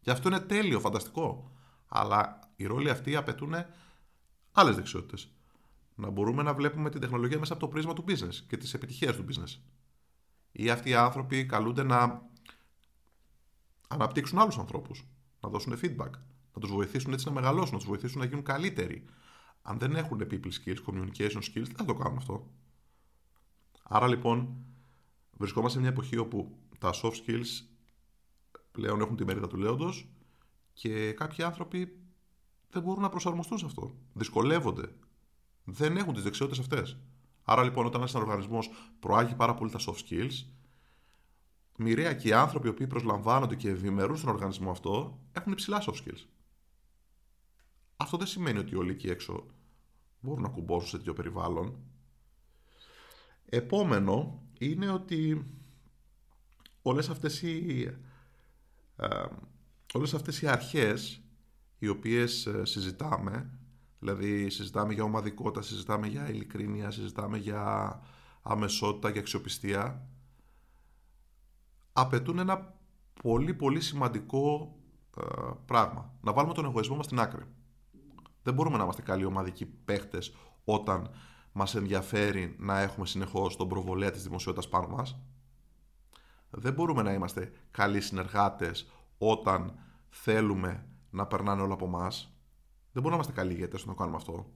Και 0.00 0.10
αυτό 0.10 0.28
είναι 0.28 0.40
τέλειο, 0.40 0.80
φανταστικό. 0.80 1.52
Αλλά 1.88 2.38
οι 2.56 2.66
ρόλοι 2.66 2.90
αυτοί 2.90 3.16
απαιτούν 3.16 3.54
άλλες 4.52 4.74
δεξιότητες. 4.74 5.32
Να 5.94 6.10
μπορούμε 6.10 6.42
να 6.42 6.54
βλέπουμε 6.54 6.90
την 6.90 7.00
τεχνολογία 7.00 7.38
μέσα 7.38 7.52
από 7.52 7.62
το 7.62 7.68
πρίσμα 7.68 7.92
του 7.92 8.04
business 8.08 8.34
και 8.48 8.56
τις 8.56 8.74
επιτυχίες 8.74 9.16
του 9.16 9.24
business. 9.28 9.60
Ή 10.52 10.70
αυτοί 10.70 10.88
οι 10.88 10.94
άνθρωποι 10.94 11.46
καλούνται 11.46 11.82
να 11.82 12.22
αναπτύξουν 13.88 14.38
άλλους 14.38 14.58
ανθρώπους, 14.58 15.06
να 15.40 15.48
δώσουν 15.48 15.78
feedback, 15.82 16.10
να 16.60 16.66
τους 16.66 16.76
βοηθήσουν 16.76 17.12
έτσι 17.12 17.26
να 17.26 17.32
μεγαλώσουν, 17.32 17.72
να 17.72 17.78
τους 17.78 17.88
βοηθήσουν 17.88 18.18
να 18.18 18.24
γίνουν 18.24 18.42
καλύτεροι. 18.42 19.04
Αν 19.62 19.78
δεν 19.78 19.96
έχουν 19.96 20.20
people 20.30 20.50
skills, 20.64 20.76
communication 20.86 21.36
skills, 21.36 21.66
δεν 21.66 21.76
θα 21.76 21.84
το 21.84 21.94
κάνουν 21.94 22.16
αυτό. 22.16 22.50
Άρα 23.82 24.08
λοιπόν, 24.08 24.56
βρισκόμαστε 25.36 25.76
σε 25.76 25.84
μια 25.84 25.92
εποχή 25.92 26.16
όπου 26.16 26.58
τα 26.78 26.90
soft 27.02 27.12
skills 27.12 27.66
πλέον 28.70 29.00
έχουν 29.00 29.16
τη 29.16 29.24
μερίδα 29.24 29.46
του 29.46 29.56
λέοντος 29.56 30.08
και 30.72 31.12
κάποιοι 31.12 31.44
άνθρωποι 31.44 31.98
δεν 32.70 32.82
μπορούν 32.82 33.02
να 33.02 33.08
προσαρμοστούν 33.08 33.58
σε 33.58 33.66
αυτό. 33.66 33.94
Δυσκολεύονται. 34.12 34.92
Δεν 35.64 35.96
έχουν 35.96 36.14
τις 36.14 36.22
δεξιότητες 36.22 36.60
αυτές. 36.60 36.96
Άρα 37.44 37.62
λοιπόν, 37.62 37.86
όταν 37.86 38.00
ένας 38.00 38.14
οργανισμός 38.14 38.70
προάγει 39.00 39.34
πάρα 39.34 39.54
πολύ 39.54 39.70
τα 39.70 39.78
soft 39.78 40.08
skills, 40.08 40.44
μοιραία 41.76 42.14
και 42.14 42.28
οι 42.28 42.32
άνθρωποι 42.32 42.66
οι 42.66 42.70
οποίοι 42.70 42.86
προσλαμβάνονται 42.86 43.54
και 43.56 43.68
ευημερούν 43.68 44.16
στον 44.16 44.30
οργανισμό 44.30 44.70
αυτό 44.70 45.18
έχουν 45.32 45.52
υψηλά 45.52 45.82
soft 45.86 45.94
skills. 45.94 46.26
Αυτό 48.00 48.16
δεν 48.16 48.26
σημαίνει 48.26 48.58
ότι 48.58 48.74
όλοι 48.74 48.90
εκεί 48.90 49.08
έξω 49.08 49.46
μπορούν 50.20 50.42
να 50.42 50.48
κουμπώσουν 50.48 50.88
σε 50.88 50.96
τέτοιο 50.96 51.12
περιβάλλον. 51.12 51.78
Επόμενο 53.44 54.42
είναι 54.58 54.90
ότι 54.90 55.46
όλες 56.82 57.08
αυτές 57.08 57.42
οι, 57.42 57.82
ε, 58.96 59.26
όλες 59.94 60.14
αυτές 60.14 60.42
οι 60.42 60.48
αρχές 60.48 61.22
οι 61.78 61.88
οποίες 61.88 62.46
ε, 62.46 62.64
συζητάμε, 62.64 63.58
δηλαδή 63.98 64.50
συζητάμε 64.50 64.94
για 64.94 65.02
ομαδικότητα, 65.04 65.62
συζητάμε 65.62 66.06
για 66.06 66.28
ειλικρίνεια, 66.28 66.90
συζητάμε 66.90 67.38
για 67.38 68.02
αμεσότητα, 68.42 69.10
για 69.10 69.20
αξιοπιστία, 69.20 70.08
απαιτούν 71.92 72.38
ένα 72.38 72.74
πολύ 73.22 73.54
πολύ 73.54 73.80
σημαντικό 73.80 74.76
ε, 75.16 75.50
πράγμα. 75.66 76.14
Να 76.20 76.32
βάλουμε 76.32 76.54
τον 76.54 76.64
εγωισμό 76.64 76.96
μας 76.96 77.04
στην 77.04 77.20
άκρη. 77.20 77.44
Δεν 78.48 78.56
μπορούμε 78.56 78.76
να 78.76 78.82
είμαστε 78.82 79.02
καλοί 79.02 79.24
ομαδικοί 79.24 79.66
παίχτες 79.66 80.34
όταν 80.64 81.10
μας 81.52 81.74
ενδιαφέρει 81.74 82.56
να 82.58 82.80
έχουμε 82.80 83.06
συνεχώς 83.06 83.56
τον 83.56 83.68
προβολέα 83.68 84.10
της 84.10 84.22
δημοσιότητας 84.22 84.68
πάνω 84.68 84.86
μας. 84.86 85.18
Δεν 86.50 86.72
μπορούμε 86.72 87.02
να 87.02 87.12
είμαστε 87.12 87.52
καλοί 87.70 88.00
συνεργάτες 88.00 88.90
όταν 89.18 89.78
θέλουμε 90.08 90.86
να 91.10 91.26
περνάνε 91.26 91.62
όλα 91.62 91.72
από 91.72 91.84
εμάς. 91.84 92.38
Δεν 92.92 93.02
μπορούμε 93.02 93.10
να 93.10 93.14
είμαστε 93.14 93.32
καλοί 93.32 93.52
ηγέτες 93.52 93.82
όταν 93.82 93.94
το 93.94 94.00
κάνουμε 94.00 94.16
αυτό. 94.16 94.52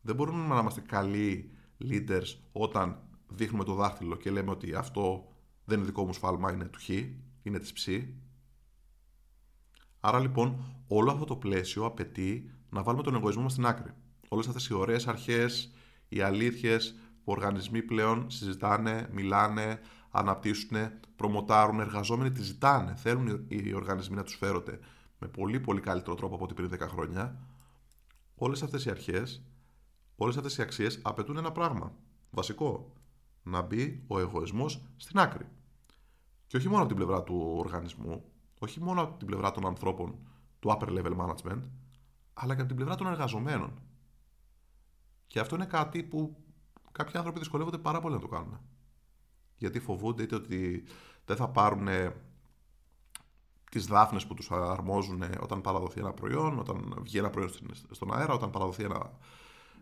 Δεν 0.00 0.14
μπορούμε 0.14 0.46
να 0.54 0.60
είμαστε 0.60 0.80
καλοί 0.80 1.52
leaders 1.80 2.36
όταν 2.52 3.02
δείχνουμε 3.28 3.64
το 3.64 3.74
δάχτυλο 3.74 4.16
και 4.16 4.30
λέμε 4.30 4.50
ότι 4.50 4.74
αυτό 4.74 5.32
δεν 5.64 5.78
είναι 5.78 5.86
δικό 5.86 6.04
μου 6.04 6.12
σφάλμα, 6.12 6.52
είναι 6.52 6.64
του 6.64 6.78
Χ, 6.80 6.88
είναι 7.42 7.58
της 7.58 7.72
Ψ. 7.72 7.88
Άρα 10.00 10.18
λοιπόν 10.18 10.62
όλο 10.86 11.10
αυτό 11.10 11.24
το 11.24 11.36
πλαίσιο 11.36 11.84
απαιτεί 11.84 12.52
να 12.70 12.82
βάλουμε 12.82 13.02
τον 13.02 13.14
εγωισμό 13.14 13.42
μας 13.42 13.52
στην 13.52 13.66
άκρη. 13.66 13.92
Όλες 14.28 14.46
αυτές 14.46 14.66
οι 14.66 14.74
ωραίες 14.74 15.06
αρχές, 15.06 15.72
οι 16.08 16.20
αλήθειες 16.20 16.94
που 17.24 17.32
οργανισμοί 17.32 17.82
πλέον 17.82 18.30
συζητάνε, 18.30 19.08
μιλάνε, 19.12 19.80
αναπτύσσουν, 20.10 20.76
προμοτάρουν, 21.16 21.80
εργαζόμενοι 21.80 22.30
τις 22.30 22.44
ζητάνε. 22.44 22.94
Θέλουν 22.94 23.44
οι 23.48 23.74
οργανισμοί 23.74 24.16
να 24.16 24.22
τους 24.22 24.34
φέρονται 24.34 24.78
με 25.18 25.28
πολύ 25.28 25.60
πολύ 25.60 25.80
καλύτερο 25.80 26.16
τρόπο 26.16 26.34
από 26.34 26.44
ό,τι 26.44 26.54
πριν 26.54 26.70
10 26.72 26.78
χρόνια, 26.88 27.38
όλες 28.34 28.62
αυτές 28.62 28.84
οι 28.84 28.90
αρχές, 28.90 29.42
όλες 30.16 30.36
αυτές 30.36 30.56
οι 30.56 30.62
αξίες 30.62 31.00
απαιτούν 31.02 31.36
ένα 31.36 31.52
πράγμα, 31.52 31.92
βασικό, 32.30 32.92
να 33.42 33.62
μπει 33.62 34.04
ο 34.06 34.18
εγωισμός 34.18 34.82
στην 34.96 35.18
άκρη. 35.18 35.46
Και 36.46 36.56
όχι 36.56 36.68
μόνο 36.68 36.78
από 36.78 36.88
την 36.88 36.96
πλευρά 36.96 37.22
του 37.22 37.54
οργανισμού, 37.56 38.24
όχι 38.58 38.80
μόνο 38.80 39.02
από 39.02 39.18
την 39.18 39.26
πλευρά 39.26 39.50
των 39.50 39.66
ανθρώπων 39.66 40.18
του 40.58 40.76
upper 40.78 40.88
level 40.88 41.16
management, 41.16 41.62
αλλά 42.40 42.54
και 42.54 42.60
από 42.60 42.68
την 42.68 42.76
πλευρά 42.76 42.94
των 42.94 43.06
εργαζομένων. 43.06 43.72
Και 45.26 45.40
αυτό 45.40 45.54
είναι 45.54 45.66
κάτι 45.66 46.02
που 46.02 46.36
κάποιοι 46.92 47.16
άνθρωποι 47.16 47.38
δυσκολεύονται 47.38 47.78
πάρα 47.78 48.00
πολύ 48.00 48.14
να 48.14 48.20
το 48.20 48.28
κάνουν. 48.28 48.60
Γιατί 49.56 49.80
φοβούνται 49.80 50.22
είτε 50.22 50.34
ότι 50.34 50.84
δεν 51.24 51.36
θα 51.36 51.48
πάρουν 51.48 51.88
τις 53.70 53.86
δάφνες 53.86 54.26
που 54.26 54.34
τους 54.34 54.50
αρμόζουν 54.50 55.22
όταν 55.40 55.60
παραδοθεί 55.60 56.00
ένα 56.00 56.12
προϊόν, 56.12 56.58
όταν 56.58 56.98
βγει 57.02 57.18
ένα 57.18 57.30
προϊόν 57.30 57.50
στον 57.90 58.14
αέρα, 58.14 58.32
όταν 58.32 58.50
παραδοθεί 58.50 58.82
ένα, 58.84 59.10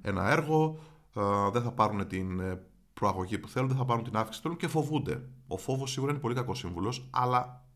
ένα 0.02 0.28
έργο, 0.30 0.78
ε, 1.14 1.50
δεν 1.52 1.62
θα 1.62 1.72
πάρουν 1.72 2.06
την 2.06 2.40
ε, 2.40 2.66
προαγωγή 2.94 3.38
που 3.38 3.48
θέλουν, 3.48 3.68
δεν 3.68 3.76
θα 3.76 3.84
πάρουν 3.84 4.04
την 4.04 4.16
αύξηση 4.16 4.36
που 4.36 4.42
θέλουν 4.42 4.56
και 4.56 4.68
φοβούνται. 4.68 5.28
Ο 5.46 5.56
φόβος 5.56 5.90
σίγουρα 5.90 6.12
είναι 6.12 6.20
πολύ 6.20 6.34
κακός 6.34 6.58
σύμβουλος, 6.58 7.08
αλλά 7.10 7.66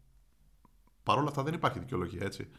παρόλα 1.02 1.28
αυτά 1.28 1.42
δεν 1.42 1.54
υπάρχει 1.54 1.78
δικαιολογία, 1.78 2.24
έτσι. 2.24 2.50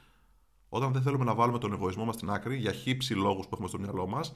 Όταν 0.74 0.92
δεν 0.94 1.02
θέλουμε 1.02 1.24
να 1.24 1.36
βάλουμε 1.36 1.58
τον 1.58 1.74
εγωισμό 1.74 2.06
μας 2.06 2.16
στην 2.16 2.30
άκρη 2.30 2.58
για 2.58 2.72
χύψη 2.72 3.14
λόγους 3.14 3.46
που 3.46 3.52
έχουμε 3.54 3.68
στο 3.68 3.80
μυαλό 3.80 4.08
μας, 4.08 4.34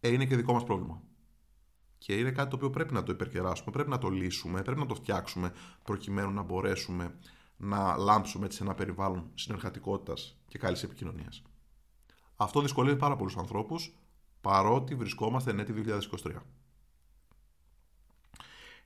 ε, 0.00 0.08
είναι 0.08 0.26
και 0.26 0.36
δικό 0.36 0.52
μας 0.52 0.64
πρόβλημα. 0.64 1.02
Και 1.98 2.18
είναι 2.18 2.30
κάτι 2.30 2.50
το 2.50 2.56
οποίο 2.56 2.70
πρέπει 2.70 2.92
να 2.94 3.02
το 3.02 3.12
υπερκεράσουμε, 3.12 3.70
πρέπει 3.70 3.90
να 3.90 3.98
το 3.98 4.08
λύσουμε, 4.08 4.62
πρέπει 4.62 4.80
να 4.80 4.86
το 4.86 4.94
φτιάξουμε 4.94 5.52
προκειμένου 5.82 6.30
να 6.30 6.42
μπορέσουμε 6.42 7.18
να 7.56 7.96
λάμψουμε 7.96 8.50
σε 8.50 8.62
ένα 8.62 8.74
περιβάλλον 8.74 9.30
συνεργατικότητας 9.34 10.36
και 10.48 10.58
καλής 10.58 10.82
επικοινωνίας. 10.82 11.42
Αυτό 12.36 12.60
δυσκολεύει 12.60 12.98
πάρα 12.98 13.16
πολλούς 13.16 13.36
ανθρώπους, 13.36 13.94
παρότι 14.40 14.94
βρισκόμαστε 14.94 15.50
εν 15.50 15.58
έτη 15.58 15.72
2023. 15.72 16.42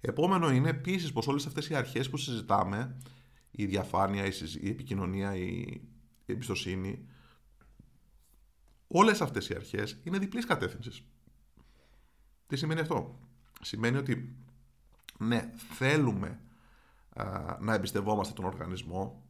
Επόμενο 0.01 0.51
είναι 0.51 0.69
επίσης 0.69 1.13
πως 1.13 1.27
όλες 1.27 1.47
αυτές 1.47 1.69
οι 1.69 1.75
αρχές 1.75 2.11
που 2.11 2.17
συζητάμε, 2.17 2.97
η 3.51 3.67
διαφάνεια, 3.67 4.25
η 4.61 4.69
επικοινωνία, 4.69 5.37
η 5.37 5.81
εμπιστοσύνη, 6.33 7.07
όλες 8.89 9.21
αυτές 9.21 9.49
οι 9.49 9.55
αρχές 9.55 10.01
είναι 10.03 10.19
διπλής 10.19 10.47
κατεύθυνσης. 10.47 11.05
Τι 12.47 12.57
σημαίνει 12.57 12.81
αυτό, 12.81 13.27
Σημαίνει 13.61 13.97
ότι 13.97 14.37
ναι, 15.19 15.53
θέλουμε 15.73 16.41
να 17.61 17.75
εμπιστευόμαστε 17.75 18.35
τον 18.35 18.45
οργανισμό 18.45 19.25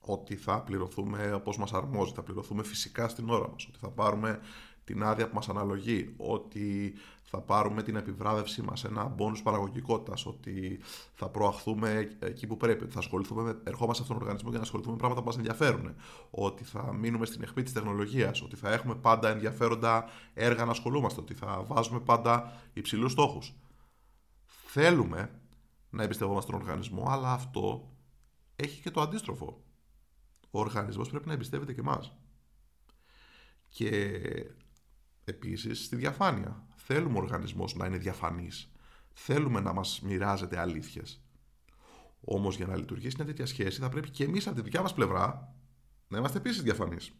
ότι 0.00 0.36
θα 0.36 0.62
πληρωθούμε 0.62 1.32
όπως 1.32 1.58
μας 1.58 1.72
αρμόζει, 1.72 2.12
θα 2.12 2.22
πληρωθούμε 2.22 2.62
φυσικά 2.62 3.08
στην 3.08 3.28
ώρα 3.28 3.48
μας, 3.48 3.66
ότι 3.66 3.78
θα 3.78 3.90
πάρουμε 3.90 4.40
την 4.84 5.02
άδεια 5.02 5.28
που 5.28 5.34
μας 5.34 5.48
αναλογεί, 5.48 6.14
ότι 6.16 6.94
θα 7.22 7.40
πάρουμε 7.40 7.82
την 7.82 7.96
επιβράβευσή 7.96 8.62
μας, 8.62 8.84
ένα 8.84 9.04
μπόνους 9.04 9.42
παραγωγικότητας, 9.42 10.26
ότι 10.26 10.80
θα 11.14 11.28
προαχθούμε 11.28 12.16
εκεί 12.18 12.46
που 12.46 12.56
πρέπει, 12.56 12.84
ότι 12.84 12.92
θα 12.92 12.98
ασχοληθούμε, 12.98 13.42
με, 13.42 13.58
ερχόμαστε 13.64 13.94
σε 13.94 14.02
αυτόν 14.02 14.16
τον 14.16 14.22
οργανισμό 14.22 14.48
για 14.48 14.58
να 14.58 14.64
ασχοληθούμε 14.64 14.94
με 14.94 15.00
πράγματα 15.00 15.20
που 15.20 15.26
μας 15.26 15.36
ενδιαφέρουν, 15.36 15.94
ότι 16.30 16.64
θα 16.64 16.92
μείνουμε 16.94 17.26
στην 17.26 17.42
αιχμή 17.42 17.62
της 17.62 17.72
τεχνολογίας, 17.72 18.42
ότι 18.42 18.56
θα 18.56 18.72
έχουμε 18.72 18.94
πάντα 18.94 19.28
ενδιαφέροντα 19.28 20.04
έργα 20.34 20.64
να 20.64 20.70
ασχολούμαστε, 20.70 21.20
ότι 21.20 21.34
θα 21.34 21.62
βάζουμε 21.66 22.00
πάντα 22.00 22.60
υψηλούς 22.72 23.12
στόχους. 23.12 23.54
Θέλουμε 24.66 25.40
να 25.90 26.02
εμπιστευόμαστε 26.02 26.50
τον 26.50 26.60
οργανισμό, 26.60 27.04
αλλά 27.08 27.32
αυτό 27.32 27.92
έχει 28.56 28.82
και 28.82 28.90
το 28.90 29.00
αντίστροφο. 29.00 29.62
Ο 30.50 30.60
οργανισμός 30.60 31.08
πρέπει 31.10 31.26
να 31.26 31.32
εμπιστεύεται 31.32 31.72
και 31.72 31.80
εμάς. 31.80 32.12
Και 33.68 34.10
επίσης 35.24 35.84
στη 35.84 35.96
διαφάνεια. 35.96 36.66
Θέλουμε 36.76 37.18
ο 37.18 37.22
οργανισμός 37.22 37.74
να 37.74 37.86
είναι 37.86 37.96
διαφανής. 37.96 38.72
Θέλουμε 39.12 39.60
να 39.60 39.72
μας 39.72 40.00
μοιράζεται 40.00 40.58
αλήθειες. 40.58 41.20
Όμως 42.20 42.56
για 42.56 42.66
να 42.66 42.76
λειτουργήσει 42.76 43.14
μια 43.16 43.26
τέτοια 43.26 43.46
σχέση 43.46 43.80
θα 43.80 43.88
πρέπει 43.88 44.10
και 44.10 44.24
εμείς 44.24 44.46
από 44.46 44.56
τη 44.56 44.62
δικιά 44.62 44.82
μας 44.82 44.94
πλευρά 44.94 45.54
να 46.08 46.18
είμαστε 46.18 46.38
επίσης 46.38 46.62
διαφανείς. 46.62 47.12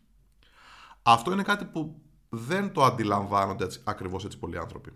Αυτό 1.02 1.32
είναι 1.32 1.42
κάτι 1.42 1.64
που 1.64 2.02
δεν 2.28 2.72
το 2.72 2.84
αντιλαμβάνονται 2.84 3.66
ακριβώς 3.84 4.24
έτσι 4.24 4.38
πολλοί 4.38 4.58
άνθρωποι 4.58 4.92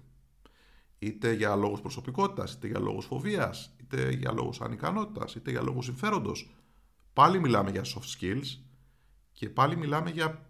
είτε 0.99 1.33
για 1.33 1.57
λόγους 1.57 1.81
προσωπικότητας, 1.81 2.53
είτε 2.53 2.67
για 2.67 2.79
λόγους 2.79 3.05
φοβίας, 3.05 3.75
είτε 3.81 4.11
για 4.11 4.33
λόγους 4.33 4.61
ανικανότητας, 4.61 5.35
είτε 5.35 5.51
για 5.51 5.63
λόγους 5.63 5.85
συμφέροντος. 5.85 6.55
Πάλι 7.13 7.41
μιλάμε 7.41 7.71
για 7.71 7.85
soft 7.85 8.21
skills 8.21 8.59
και 9.33 9.51
πάλι 9.51 9.77
μιλάμε 9.77 10.11
για 10.11 10.46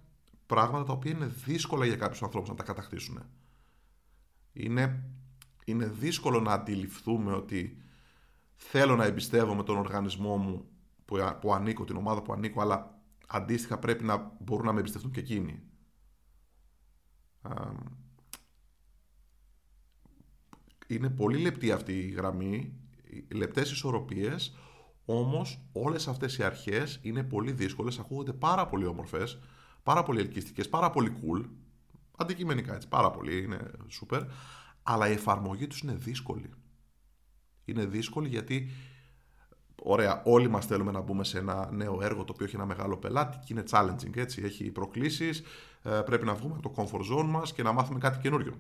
πράγματα 0.47 0.85
τα 0.85 0.93
οποία 0.93 1.11
είναι 1.11 1.27
δύσκολα 1.27 1.87
για 1.87 1.97
κάποιους 1.97 2.23
ανθρώπους 2.23 2.49
να 2.49 2.55
τα 2.55 2.63
κατακτήσουν. 2.63 3.23
Είναι, 4.53 5.11
είναι 5.65 5.87
δύσκολο 5.87 6.41
να 6.41 6.53
αντιληφθούμε 6.53 7.33
ότι 7.33 7.83
θέλω 8.55 8.97
να 8.97 9.05
εμπιστεύομαι 9.05 9.63
τον 9.63 9.77
οργανισμό 9.77 10.37
μου 10.37 10.69
που, 11.05 11.17
που 11.41 11.55
ανήκω, 11.55 11.85
την 11.85 11.97
ομάδα 11.97 12.23
που 12.23 12.33
ανήκω, 12.33 12.61
αλλά 12.61 13.01
αντίστοιχα 13.27 13.79
πρέπει 13.79 14.05
να 14.05 14.37
μπορούν 14.41 14.67
να 14.67 14.73
με 14.73 14.79
εμπιστευτούν 14.79 15.11
και 15.11 15.21
εκείνοι 15.21 15.63
είναι 20.87 21.11
πολύ 21.11 21.39
λεπτή 21.39 21.73
αυτή 21.73 21.93
η 21.93 22.11
γραμμή, 22.11 22.73
λεπτές 23.35 23.71
ισορροπίες, 23.71 24.57
όμως 25.05 25.61
όλες 25.73 26.09
αυτές 26.09 26.39
οι 26.39 26.43
αρχές 26.43 26.99
είναι 27.03 27.23
πολύ 27.23 27.53
δύσκολες, 27.53 27.99
ακούγονται 27.99 28.33
πάρα 28.33 28.67
πολύ 28.67 28.87
όμορφες, 28.87 29.39
πάρα 29.87 30.03
πολύ 30.03 30.21
ελκυστικές, 30.21 30.69
πάρα 30.69 30.91
πολύ 30.91 31.13
cool, 31.21 31.45
αντικειμενικά 32.17 32.75
έτσι, 32.75 32.89
πάρα 32.89 33.11
πολύ, 33.11 33.43
είναι 33.43 33.71
super, 34.01 34.27
αλλά 34.83 35.09
η 35.09 35.13
εφαρμογή 35.13 35.67
τους 35.67 35.81
είναι 35.81 35.95
δύσκολη. 35.95 36.51
Είναι 37.65 37.85
δύσκολη 37.85 38.29
γιατί 38.29 38.71
ωραία, 39.83 40.23
όλοι 40.25 40.49
μας 40.49 40.67
θέλουμε 40.67 40.93
να 40.93 41.01
μπούμε 41.01 41.25
σε 41.25 41.39
ένα 41.39 41.71
νέο 41.73 42.03
έργο 42.03 42.25
το 42.25 42.33
οποίο 42.33 42.47
έχει 42.47 42.55
ένα 42.55 42.67
μεγάλο 42.67 42.97
πελάτη 42.97 43.39
και 43.39 43.53
είναι 43.53 43.63
challenging, 43.71 44.17
έτσι, 44.17 44.43
έχει 44.43 44.71
προκλήσεις, 44.71 45.43
ε, 45.83 45.91
πρέπει 45.91 46.25
να 46.25 46.35
βγούμε 46.35 46.55
από 46.59 46.69
το 46.69 46.75
comfort 46.77 47.19
zone 47.19 47.27
μας 47.27 47.53
και 47.53 47.63
να 47.63 47.73
μάθουμε 47.73 47.99
κάτι 47.99 48.19
καινούριο. 48.19 48.55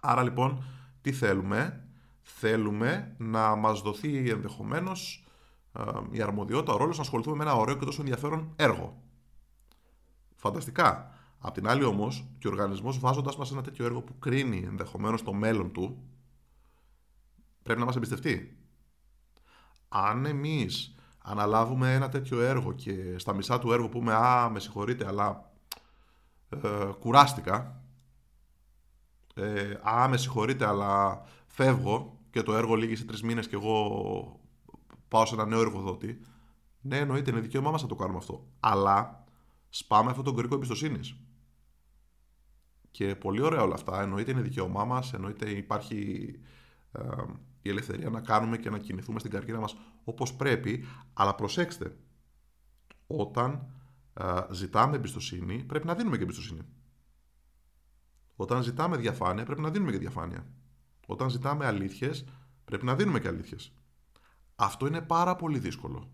Άρα 0.00 0.22
λοιπόν, 0.22 0.64
τι 1.00 1.12
θέλουμε, 1.12 1.88
θέλουμε 2.22 3.14
να 3.18 3.54
μας 3.54 3.80
δοθεί 3.80 4.30
ενδεχομένως 4.30 5.26
ε, 5.72 5.82
η 6.10 6.20
αρμοδιότητα, 6.22 6.72
ο 6.72 6.76
ρόλος 6.76 6.96
να 6.96 7.02
ασχοληθούμε 7.02 7.36
με 7.36 7.42
ένα 7.42 7.54
ωραίο 7.54 7.76
και 7.76 7.84
τόσο 7.84 8.00
ενδιαφέρον 8.00 8.52
έργο. 8.56 9.04
Φανταστικά. 10.46 11.10
Απ' 11.38 11.54
την 11.54 11.68
άλλη 11.68 11.84
όμως, 11.84 12.26
και 12.38 12.48
ο 12.48 12.50
οργανισμός 12.50 12.98
βάζοντας 12.98 13.36
μας 13.36 13.50
ένα 13.50 13.62
τέτοιο 13.62 13.84
έργο 13.84 14.02
που 14.02 14.18
κρίνει 14.18 14.64
ενδεχομένως 14.66 15.22
το 15.22 15.32
μέλλον 15.32 15.72
του, 15.72 16.02
πρέπει 17.62 17.78
να 17.78 17.84
μας 17.84 17.96
εμπιστευτεί. 17.96 18.58
Αν 19.88 20.24
εμείς 20.24 20.94
αναλάβουμε 21.22 21.94
ένα 21.94 22.08
τέτοιο 22.08 22.40
έργο 22.40 22.72
και 22.72 23.18
στα 23.18 23.34
μισά 23.34 23.58
του 23.58 23.72
έργου 23.72 23.88
πούμε 23.88 24.14
Α, 24.14 24.48
με 24.50 24.60
συγχωρείτε, 24.60 25.06
αλλά 25.06 25.52
ε, 26.48 26.90
κουράστηκα. 27.00 27.82
Ε, 29.34 29.78
Α, 29.82 30.08
με 30.08 30.16
συγχωρείτε, 30.16 30.66
αλλά 30.66 31.22
φεύγω 31.46 32.18
και 32.30 32.42
το 32.42 32.54
έργο 32.54 32.74
λύγει 32.74 32.96
σε 32.96 33.04
τρεις 33.04 33.22
μήνες 33.22 33.48
και 33.48 33.56
εγώ 33.56 34.40
πάω 35.08 35.26
σε 35.26 35.34
ένα 35.34 35.46
νέο 35.46 35.60
εργοδότη. 35.60 36.20
Ναι, 36.80 36.98
εννοείται, 36.98 37.30
είναι 37.30 37.40
δικαίωμά 37.40 37.70
μας 37.70 37.82
να 37.82 37.88
το 37.88 37.94
κάνουμε 37.94 38.18
αυτό. 38.18 38.46
Αλλά 38.60 39.25
σπάμε 39.76 40.10
αυτόν 40.10 40.24
τον 40.24 40.36
κρίκο 40.36 40.54
εμπιστοσύνης. 40.54 41.16
Και 42.90 43.16
πολύ 43.16 43.40
ωραία 43.40 43.62
όλα 43.62 43.74
αυτά. 43.74 44.02
Εννοείται 44.02 44.30
είναι 44.30 44.40
δικαίωμά 44.40 44.84
μας, 44.84 45.12
εννοείται 45.12 45.50
υπάρχει 45.50 46.30
ε, 46.92 47.00
η 47.62 47.68
ελευθερία 47.68 48.10
να 48.10 48.20
κάνουμε 48.20 48.58
και 48.58 48.70
να 48.70 48.78
κινηθούμε 48.78 49.18
στην 49.18 49.30
καριέρα 49.30 49.60
μας 49.60 49.76
όπως 50.04 50.34
πρέπει. 50.34 50.84
Αλλά 51.12 51.34
προσέξτε, 51.34 51.96
όταν 53.06 53.70
ε, 54.14 54.40
ζητάμε 54.50 54.96
εμπιστοσύνη, 54.96 55.64
πρέπει 55.64 55.86
να 55.86 55.94
δίνουμε 55.94 56.16
και 56.16 56.22
εμπιστοσύνη. 56.22 56.60
Όταν 58.36 58.62
ζητάμε 58.62 58.96
διαφάνεια, 58.96 59.44
πρέπει 59.44 59.60
να 59.60 59.70
δίνουμε 59.70 59.90
και 59.90 59.98
διαφάνεια. 59.98 60.46
Όταν 61.06 61.30
ζητάμε 61.30 61.66
αλήθειες, 61.66 62.24
πρέπει 62.64 62.84
να 62.84 62.94
δίνουμε 62.94 63.20
και 63.20 63.28
αλήθειες. 63.28 63.72
Αυτό 64.56 64.86
είναι 64.86 65.00
πάρα 65.00 65.36
πολύ 65.36 65.58
δύσκολο. 65.58 66.10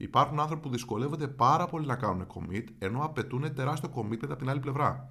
Υπάρχουν 0.00 0.40
άνθρωποι 0.40 0.62
που 0.62 0.68
δυσκολεύονται 0.68 1.28
πάρα 1.28 1.66
πολύ 1.66 1.86
να 1.86 1.96
κάνουν 1.96 2.26
commit, 2.34 2.64
ενώ 2.78 3.04
απαιτούν 3.04 3.54
τεράστιο 3.54 3.92
commitment 3.94 4.22
από 4.22 4.36
την 4.36 4.48
άλλη 4.48 4.60
πλευρά. 4.60 5.08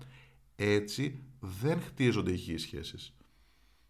Έτσι 0.56 1.24
δεν 1.39 1.82
χτίζονται 1.82 2.32
υγιείς 2.32 2.62
σχέσεις. 2.62 3.15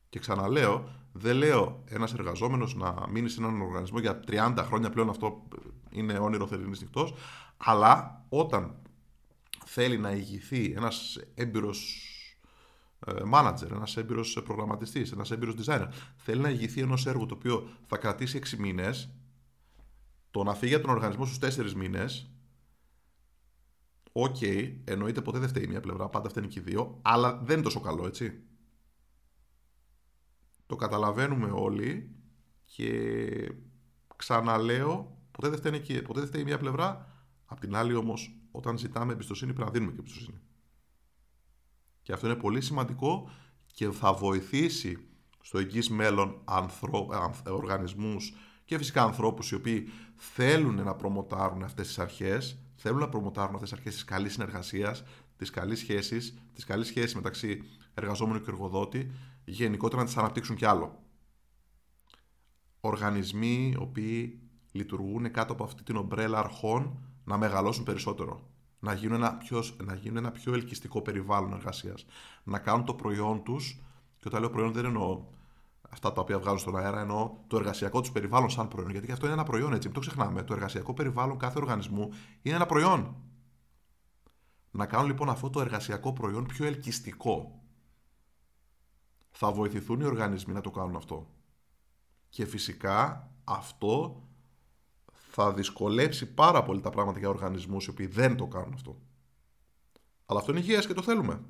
Και 0.10 0.20
ξαναλέω, 0.20 0.90
δεν 1.12 1.36
λέω 1.36 1.84
ένας 1.86 2.14
εργαζόμενος 2.14 2.76
να 2.76 3.08
μείνει 3.10 3.30
σε 3.30 3.40
έναν 3.40 3.62
οργανισμό 3.62 4.00
για 4.00 4.20
30 4.28 4.56
χρόνια 4.58 4.90
πλέον, 4.90 5.10
αυτό 5.10 5.48
είναι 5.90 6.18
όνειρο 6.18 6.48
θερινής 6.48 6.82
νυχτός, 6.82 7.14
αλλά 7.58 8.26
όταν 8.30 8.76
θέλει 9.66 9.98
να 9.98 10.12
ηγηθεί 10.12 10.74
ένας 10.76 11.20
έμπειρος 11.34 12.02
ε, 13.08 13.14
manager, 13.34 13.72
ένας 13.72 13.98
έμπειρος 13.98 14.42
προγραμματιστής, 14.44 15.12
ένας 15.12 15.32
έμπειρος 15.32 15.56
designer, 15.66 15.88
θέλει 16.16 16.42
να 16.42 16.50
ηγηθεί 16.50 16.82
ενός 16.82 17.06
έργου 17.06 17.26
το 17.26 17.36
οποίο 17.36 17.70
θα 17.86 17.98
κρατήσει 17.98 18.38
6 18.38 18.58
μήνες, 18.58 19.10
το 20.32 20.44
να 20.44 20.54
φύγει 20.54 20.74
από 20.74 20.86
τον 20.86 20.96
οργανισμό 20.96 21.26
στους 21.26 21.58
4 21.58 21.74
μήνες, 21.74 22.32
ok, 24.12 24.36
okay, 24.40 24.78
εννοείται 24.84 25.22
ποτέ 25.22 25.40
δεν 25.40 25.50
φταίει 25.50 25.68
μία 25.68 25.80
πλευρά, 25.80 26.10
πάντα 26.10 26.30
φταίνει 26.30 26.48
και 26.48 26.60
οι 26.60 26.62
δύο, 26.62 27.00
αλλά 27.02 27.38
δεν 27.38 27.56
είναι 27.56 27.64
τόσο 27.64 27.80
καλό, 27.80 28.06
έτσι. 28.08 28.42
Το 30.66 30.76
καταλαβαίνουμε 30.76 31.52
όλοι 31.52 32.16
και 32.66 33.52
ξαναλέω, 34.16 35.18
ποτέ 35.32 35.50
δεν, 35.50 35.58
φταίνει 35.58 35.80
και, 35.80 36.02
ποτέ 36.02 36.20
δεν 36.20 36.30
φταίει 36.30 36.44
μία 36.44 36.58
πλευρά, 36.58 37.12
απ' 37.46 37.60
την 37.60 37.76
άλλη 37.76 37.94
όμως, 37.94 38.40
όταν 38.52 38.78
ζητάμε 38.78 39.14
εμπιστοσύνη 39.14 39.54
πρέπει 39.54 39.68
να 39.68 39.74
δίνουμε 39.74 39.92
και 39.92 40.00
εμπιστοσύνη. 40.00 40.42
Και 42.02 42.14
αυτό 42.14 42.28
είναι 42.28 42.36
πολύ 42.36 42.62
σημαντικό 42.62 43.30
και 43.66 43.90
θα 43.90 44.14
βοηθήσει 44.14 45.08
στο 45.42 45.58
εγγύς 45.58 45.90
μέλλον 45.90 46.42
ανθρω... 46.46 47.08
οργανισμούς 47.48 48.34
και 48.68 48.78
φυσικά 48.78 49.04
ανθρώπους 49.04 49.52
οι 49.52 49.56
οποίοι 49.56 49.90
θέλουν 50.16 50.84
να 50.84 50.96
προμοτάρουν 50.96 51.64
αυτές 51.64 51.88
τις 51.88 52.00
αρχές, 52.00 52.58
θέλουν 52.76 53.00
να 53.00 53.10
προμοτάρουν 53.10 53.54
αυτές 53.56 53.70
τις 53.70 53.78
αρχές 53.78 53.94
της 53.94 54.04
καλής 54.04 54.34
συνεργασίας, 54.34 55.04
της 55.38 55.50
καλής 55.50 55.80
σχέσης, 55.80 56.38
της 56.54 56.64
καλής 56.64 56.88
σχέσης 56.88 57.16
μεταξύ 57.16 57.62
εργαζόμενου 57.94 58.40
και 58.40 58.50
εργοδότη, 58.50 59.12
γενικότερα 59.46 60.02
να 60.02 60.08
τις 60.08 60.18
αναπτύξουν 60.18 60.56
κι 60.56 60.66
άλλο. 60.66 61.04
Οργανισμοί 62.80 63.72
οι 63.74 63.78
οποίοι 63.80 64.40
λειτουργούν 64.72 65.32
κάτω 65.32 65.54
από 65.54 65.64
αυτή 65.64 65.84
την 65.84 65.96
ομπρέλα 65.96 66.40
αρχών 66.40 66.98
να 67.24 67.38
μεγαλώσουν 67.38 67.84
περισσότερο. 67.84 68.50
Να 68.80 68.94
γίνουν 68.94 69.16
ένα 69.16 69.36
πιο, 69.36 69.64
να 69.84 69.96
γίνουν 69.96 70.18
ένα 70.18 70.32
πιο 70.32 70.54
ελκυστικό 70.54 71.02
περιβάλλον 71.02 71.54
εργασίας. 71.54 72.06
Να 72.44 72.60
κάνουν 72.60 72.86
το 72.86 72.94
προϊόν 72.94 73.44
τους, 73.44 73.82
και 74.18 74.28
όταν 74.28 74.40
λέω 74.40 74.50
προϊόν 74.50 74.74
δεν 74.74 74.86
εννοώ 74.86 75.24
αυτά 75.90 76.12
τα 76.12 76.22
οποία 76.22 76.40
βγάζουν 76.40 76.60
στον 76.60 76.78
αέρα, 76.78 77.00
ενώ 77.00 77.44
το 77.48 77.58
εργασιακό 77.58 78.02
τους 78.02 78.12
περιβάλλον 78.12 78.50
σαν 78.50 78.68
προϊόν. 78.68 78.92
Γιατί 78.92 79.12
αυτό 79.12 79.26
είναι 79.26 79.34
ένα 79.34 79.44
προϊόν, 79.44 79.74
έτσι. 79.74 79.88
Μην 79.88 79.96
το 79.96 80.00
ξεχνάμε. 80.00 80.44
Το 80.44 80.54
εργασιακό 80.54 80.94
περιβάλλον 80.94 81.38
κάθε 81.38 81.60
οργανισμού 81.60 82.10
είναι 82.42 82.56
ένα 82.56 82.66
προϊόν. 82.66 83.16
Να 84.72 84.86
κάνουν 84.86 85.08
λοιπόν 85.08 85.30
αυτό 85.30 85.50
το 85.50 85.62
εργασιακό 85.62 86.14
προϊόν 86.14 86.46
πιο 86.46 86.66
ελκυστικό. 86.66 87.62
Θα 89.32 89.52
βοηθηθούν 89.52 90.00
οι 90.00 90.04
οργανισμοί 90.04 90.54
να 90.54 90.62
το 90.62 90.72
κάνουν 90.72 90.96
αυτό. 90.96 91.30
Και 92.30 92.46
φυσικά 92.46 93.32
αυτό 93.44 94.24
θα 95.12 95.54
δυσκολέψει 95.54 96.34
πάρα 96.34 96.64
πολύ 96.64 96.82
τα 96.82 96.90
πράγματα 96.90 97.20
για 97.20 97.30
οργανισμούς 97.30 97.86
οι 97.86 97.90
οποίοι 97.90 98.08
δεν 98.08 98.36
το 98.36 98.48
κάνουν 98.48 98.74
αυτό. 98.74 99.02
Αλλά 100.26 100.40
αυτό 100.40 100.52
είναι 100.52 100.60
υγιές 100.60 100.88
και 100.88 100.94
το 100.94 101.02
θέλουμε. 101.02 101.42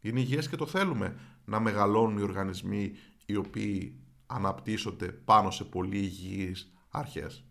Είναι 0.00 0.20
υγιές 0.20 0.48
και 0.48 0.56
το 0.56 0.66
θέλουμε 0.66 1.18
να 1.44 1.60
μεγαλώνουν 1.60 2.18
οι 2.18 2.22
οργανισμοί 2.22 2.92
οι 3.26 3.36
οποίοι 3.36 4.00
αναπτύσσονται 4.26 5.06
πάνω 5.06 5.50
σε 5.50 5.64
πολύ 5.64 5.98
υγιείς 5.98 6.72
αρχές. 6.88 7.44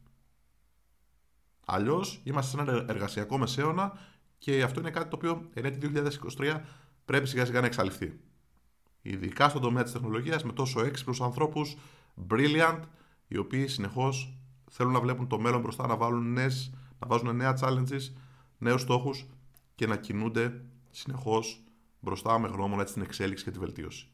Αλλιώς 1.66 2.22
είμαστε 2.24 2.58
σε 2.58 2.70
ένα 2.70 2.86
εργασιακό 2.88 3.38
μεσαίωνα 3.38 4.00
και 4.38 4.64
αυτό 4.64 4.80
είναι 4.80 4.90
κάτι 4.90 5.10
το 5.10 5.16
οποίο 5.16 5.50
εν 5.54 5.80
2023 6.38 6.62
πρέπει 7.06 7.28
σιγά 7.28 7.46
σιγά 7.46 7.60
να 7.60 7.66
εξαλειφθεί. 7.66 8.20
Ειδικά 9.02 9.50
στον 9.50 9.62
τομέα 9.62 9.84
της 9.84 9.92
τεχνολογίας 9.92 10.44
με 10.44 10.52
τόσο 10.52 10.82
έξυπνους 10.86 11.22
ανθρώπους, 11.22 11.78
brilliant, 12.30 12.80
οι 13.28 13.38
οποίοι 13.38 13.68
συνεχώς 13.68 14.38
θέλουν 14.70 14.92
να 14.92 15.00
βλέπουν 15.00 15.28
το 15.28 15.40
μέλλον 15.40 15.62
μπροστά, 15.62 15.88
να, 15.88 15.96
βάλουν 15.98 16.34
νέες, 16.34 16.74
να 17.00 17.08
βάζουν 17.08 17.36
νέα 17.36 17.58
challenges, 17.62 18.14
νέους 18.58 18.82
στόχους 18.82 19.26
και 19.76 19.88
να 19.88 19.96
κινούνται 19.96 20.62
συνεχώς 20.92 21.64
μπροστά 22.00 22.40
με 22.40 22.48
γνώμονα 22.48 22.84
την 22.84 23.02
εξέλιξη 23.02 23.44
και 23.44 23.52
τη 23.52 23.60
βελτίωση 23.60 24.10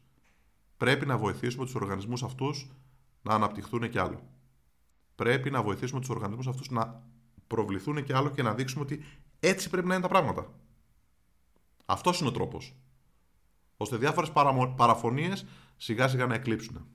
πρέπει 0.76 1.06
να 1.06 1.18
βοηθήσουμε 1.18 1.64
τους 1.64 1.74
οργανισμούς 1.74 2.22
αυτούς 2.22 2.70
να 3.22 3.34
αναπτυχθούν 3.34 3.90
και 3.90 4.00
άλλο. 4.00 4.20
Πρέπει 5.14 5.50
να 5.50 5.62
βοηθήσουμε 5.62 6.00
τους 6.00 6.08
οργανισμούς 6.08 6.46
αυτούς 6.46 6.70
να 6.70 7.02
προβληθούν 7.46 8.04
και 8.04 8.14
άλλο 8.14 8.30
και 8.30 8.42
να 8.42 8.54
δείξουμε 8.54 8.82
ότι 8.82 9.04
έτσι 9.40 9.70
πρέπει 9.70 9.86
να 9.86 9.94
είναι 9.94 10.02
τα 10.02 10.08
πράγματα. 10.08 10.52
Αυτός 11.86 12.20
είναι 12.20 12.28
ο 12.28 12.32
τρόπος. 12.32 12.76
Ώστε 13.76 13.96
διάφορες 13.96 14.30
παραφωνίες 14.76 15.46
σιγά 15.76 16.08
σιγά 16.08 16.26
να 16.26 16.34
εκλείψουν. 16.34 16.86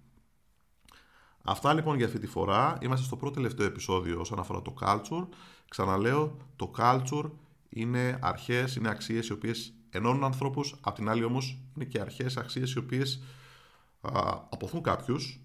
Αυτά 1.43 1.73
λοιπόν 1.73 1.97
για 1.97 2.05
αυτή 2.05 2.19
τη 2.19 2.27
φορά. 2.27 2.77
Είμαστε 2.81 3.05
στο 3.05 3.15
πρώτο 3.15 3.33
τελευταίο 3.33 3.65
επεισόδιο 3.65 4.19
όσον 4.19 4.39
αφορά 4.39 4.61
το 4.61 4.73
culture. 4.79 5.27
Ξαναλέω, 5.69 6.37
το 6.55 6.71
culture 6.77 7.31
είναι 7.69 8.19
αρχές, 8.21 8.75
είναι 8.75 8.89
αξίες 8.89 9.27
οι 9.27 9.31
οποίες 9.31 9.73
ενώνουν 9.89 10.23
ανθρώπους, 10.23 10.75
απ' 10.81 10.95
την 10.95 11.09
άλλη 11.09 11.23
όμως 11.23 11.59
είναι 11.75 11.85
και 11.85 11.99
αρχές, 11.99 12.37
αξίες 12.37 12.73
οι 12.73 12.77
οποίες 12.77 13.23
αποθούν 14.49 14.81
κάποιους 14.81 15.41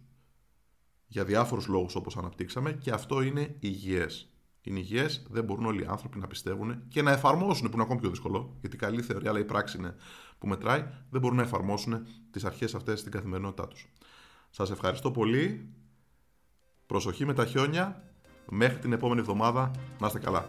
για 1.07 1.25
διάφορους 1.25 1.67
λόγους 1.67 1.95
όπως 1.95 2.17
αναπτύξαμε 2.17 2.73
και 2.73 2.91
αυτό 2.91 3.23
είναι 3.23 3.57
υγιές. 3.59 4.31
Είναι 4.63 4.79
υγιές, 4.79 5.27
δεν 5.31 5.45
μπορούν 5.45 5.67
όλοι 5.67 5.83
οι 5.83 5.87
άνθρωποι 5.87 6.19
να 6.19 6.27
πιστεύουν 6.27 6.89
και 6.89 7.03
να 7.03 7.11
εφαρμόσουν, 7.13 7.67
που 7.67 7.73
είναι 7.75 7.83
ακόμη 7.83 8.01
πιο 8.01 8.11
δύσκολο, 8.11 8.57
γιατί 8.61 8.77
καλή 8.77 9.03
θεωρία, 9.03 9.31
αλλά 9.31 9.39
η 9.39 9.45
πράξη 9.45 9.79
είναι 9.79 9.95
που 10.39 10.47
μετράει, 10.47 10.87
δεν 11.11 11.21
μπορούν 11.21 11.37
να 11.37 11.43
εφαρμόσουν 11.43 12.07
τις 12.31 12.45
αρχές 12.45 12.75
αυτές 12.75 13.01
στην 13.01 13.13
καθημερινότητά 13.13 13.69
τους. 13.69 13.89
Σας 14.51 14.71
ευχαριστώ 14.71 15.11
πολύ. 15.11 15.69
Προσοχή 16.87 17.25
με 17.25 17.35
τα 17.35 17.45
χιόνια. 17.45 18.03
Μέχρι 18.49 18.79
την 18.79 18.93
επόμενη 18.93 19.21
εβδομάδα. 19.21 19.71
Να 20.01 20.07
είστε 20.07 20.19
καλά. 20.19 20.47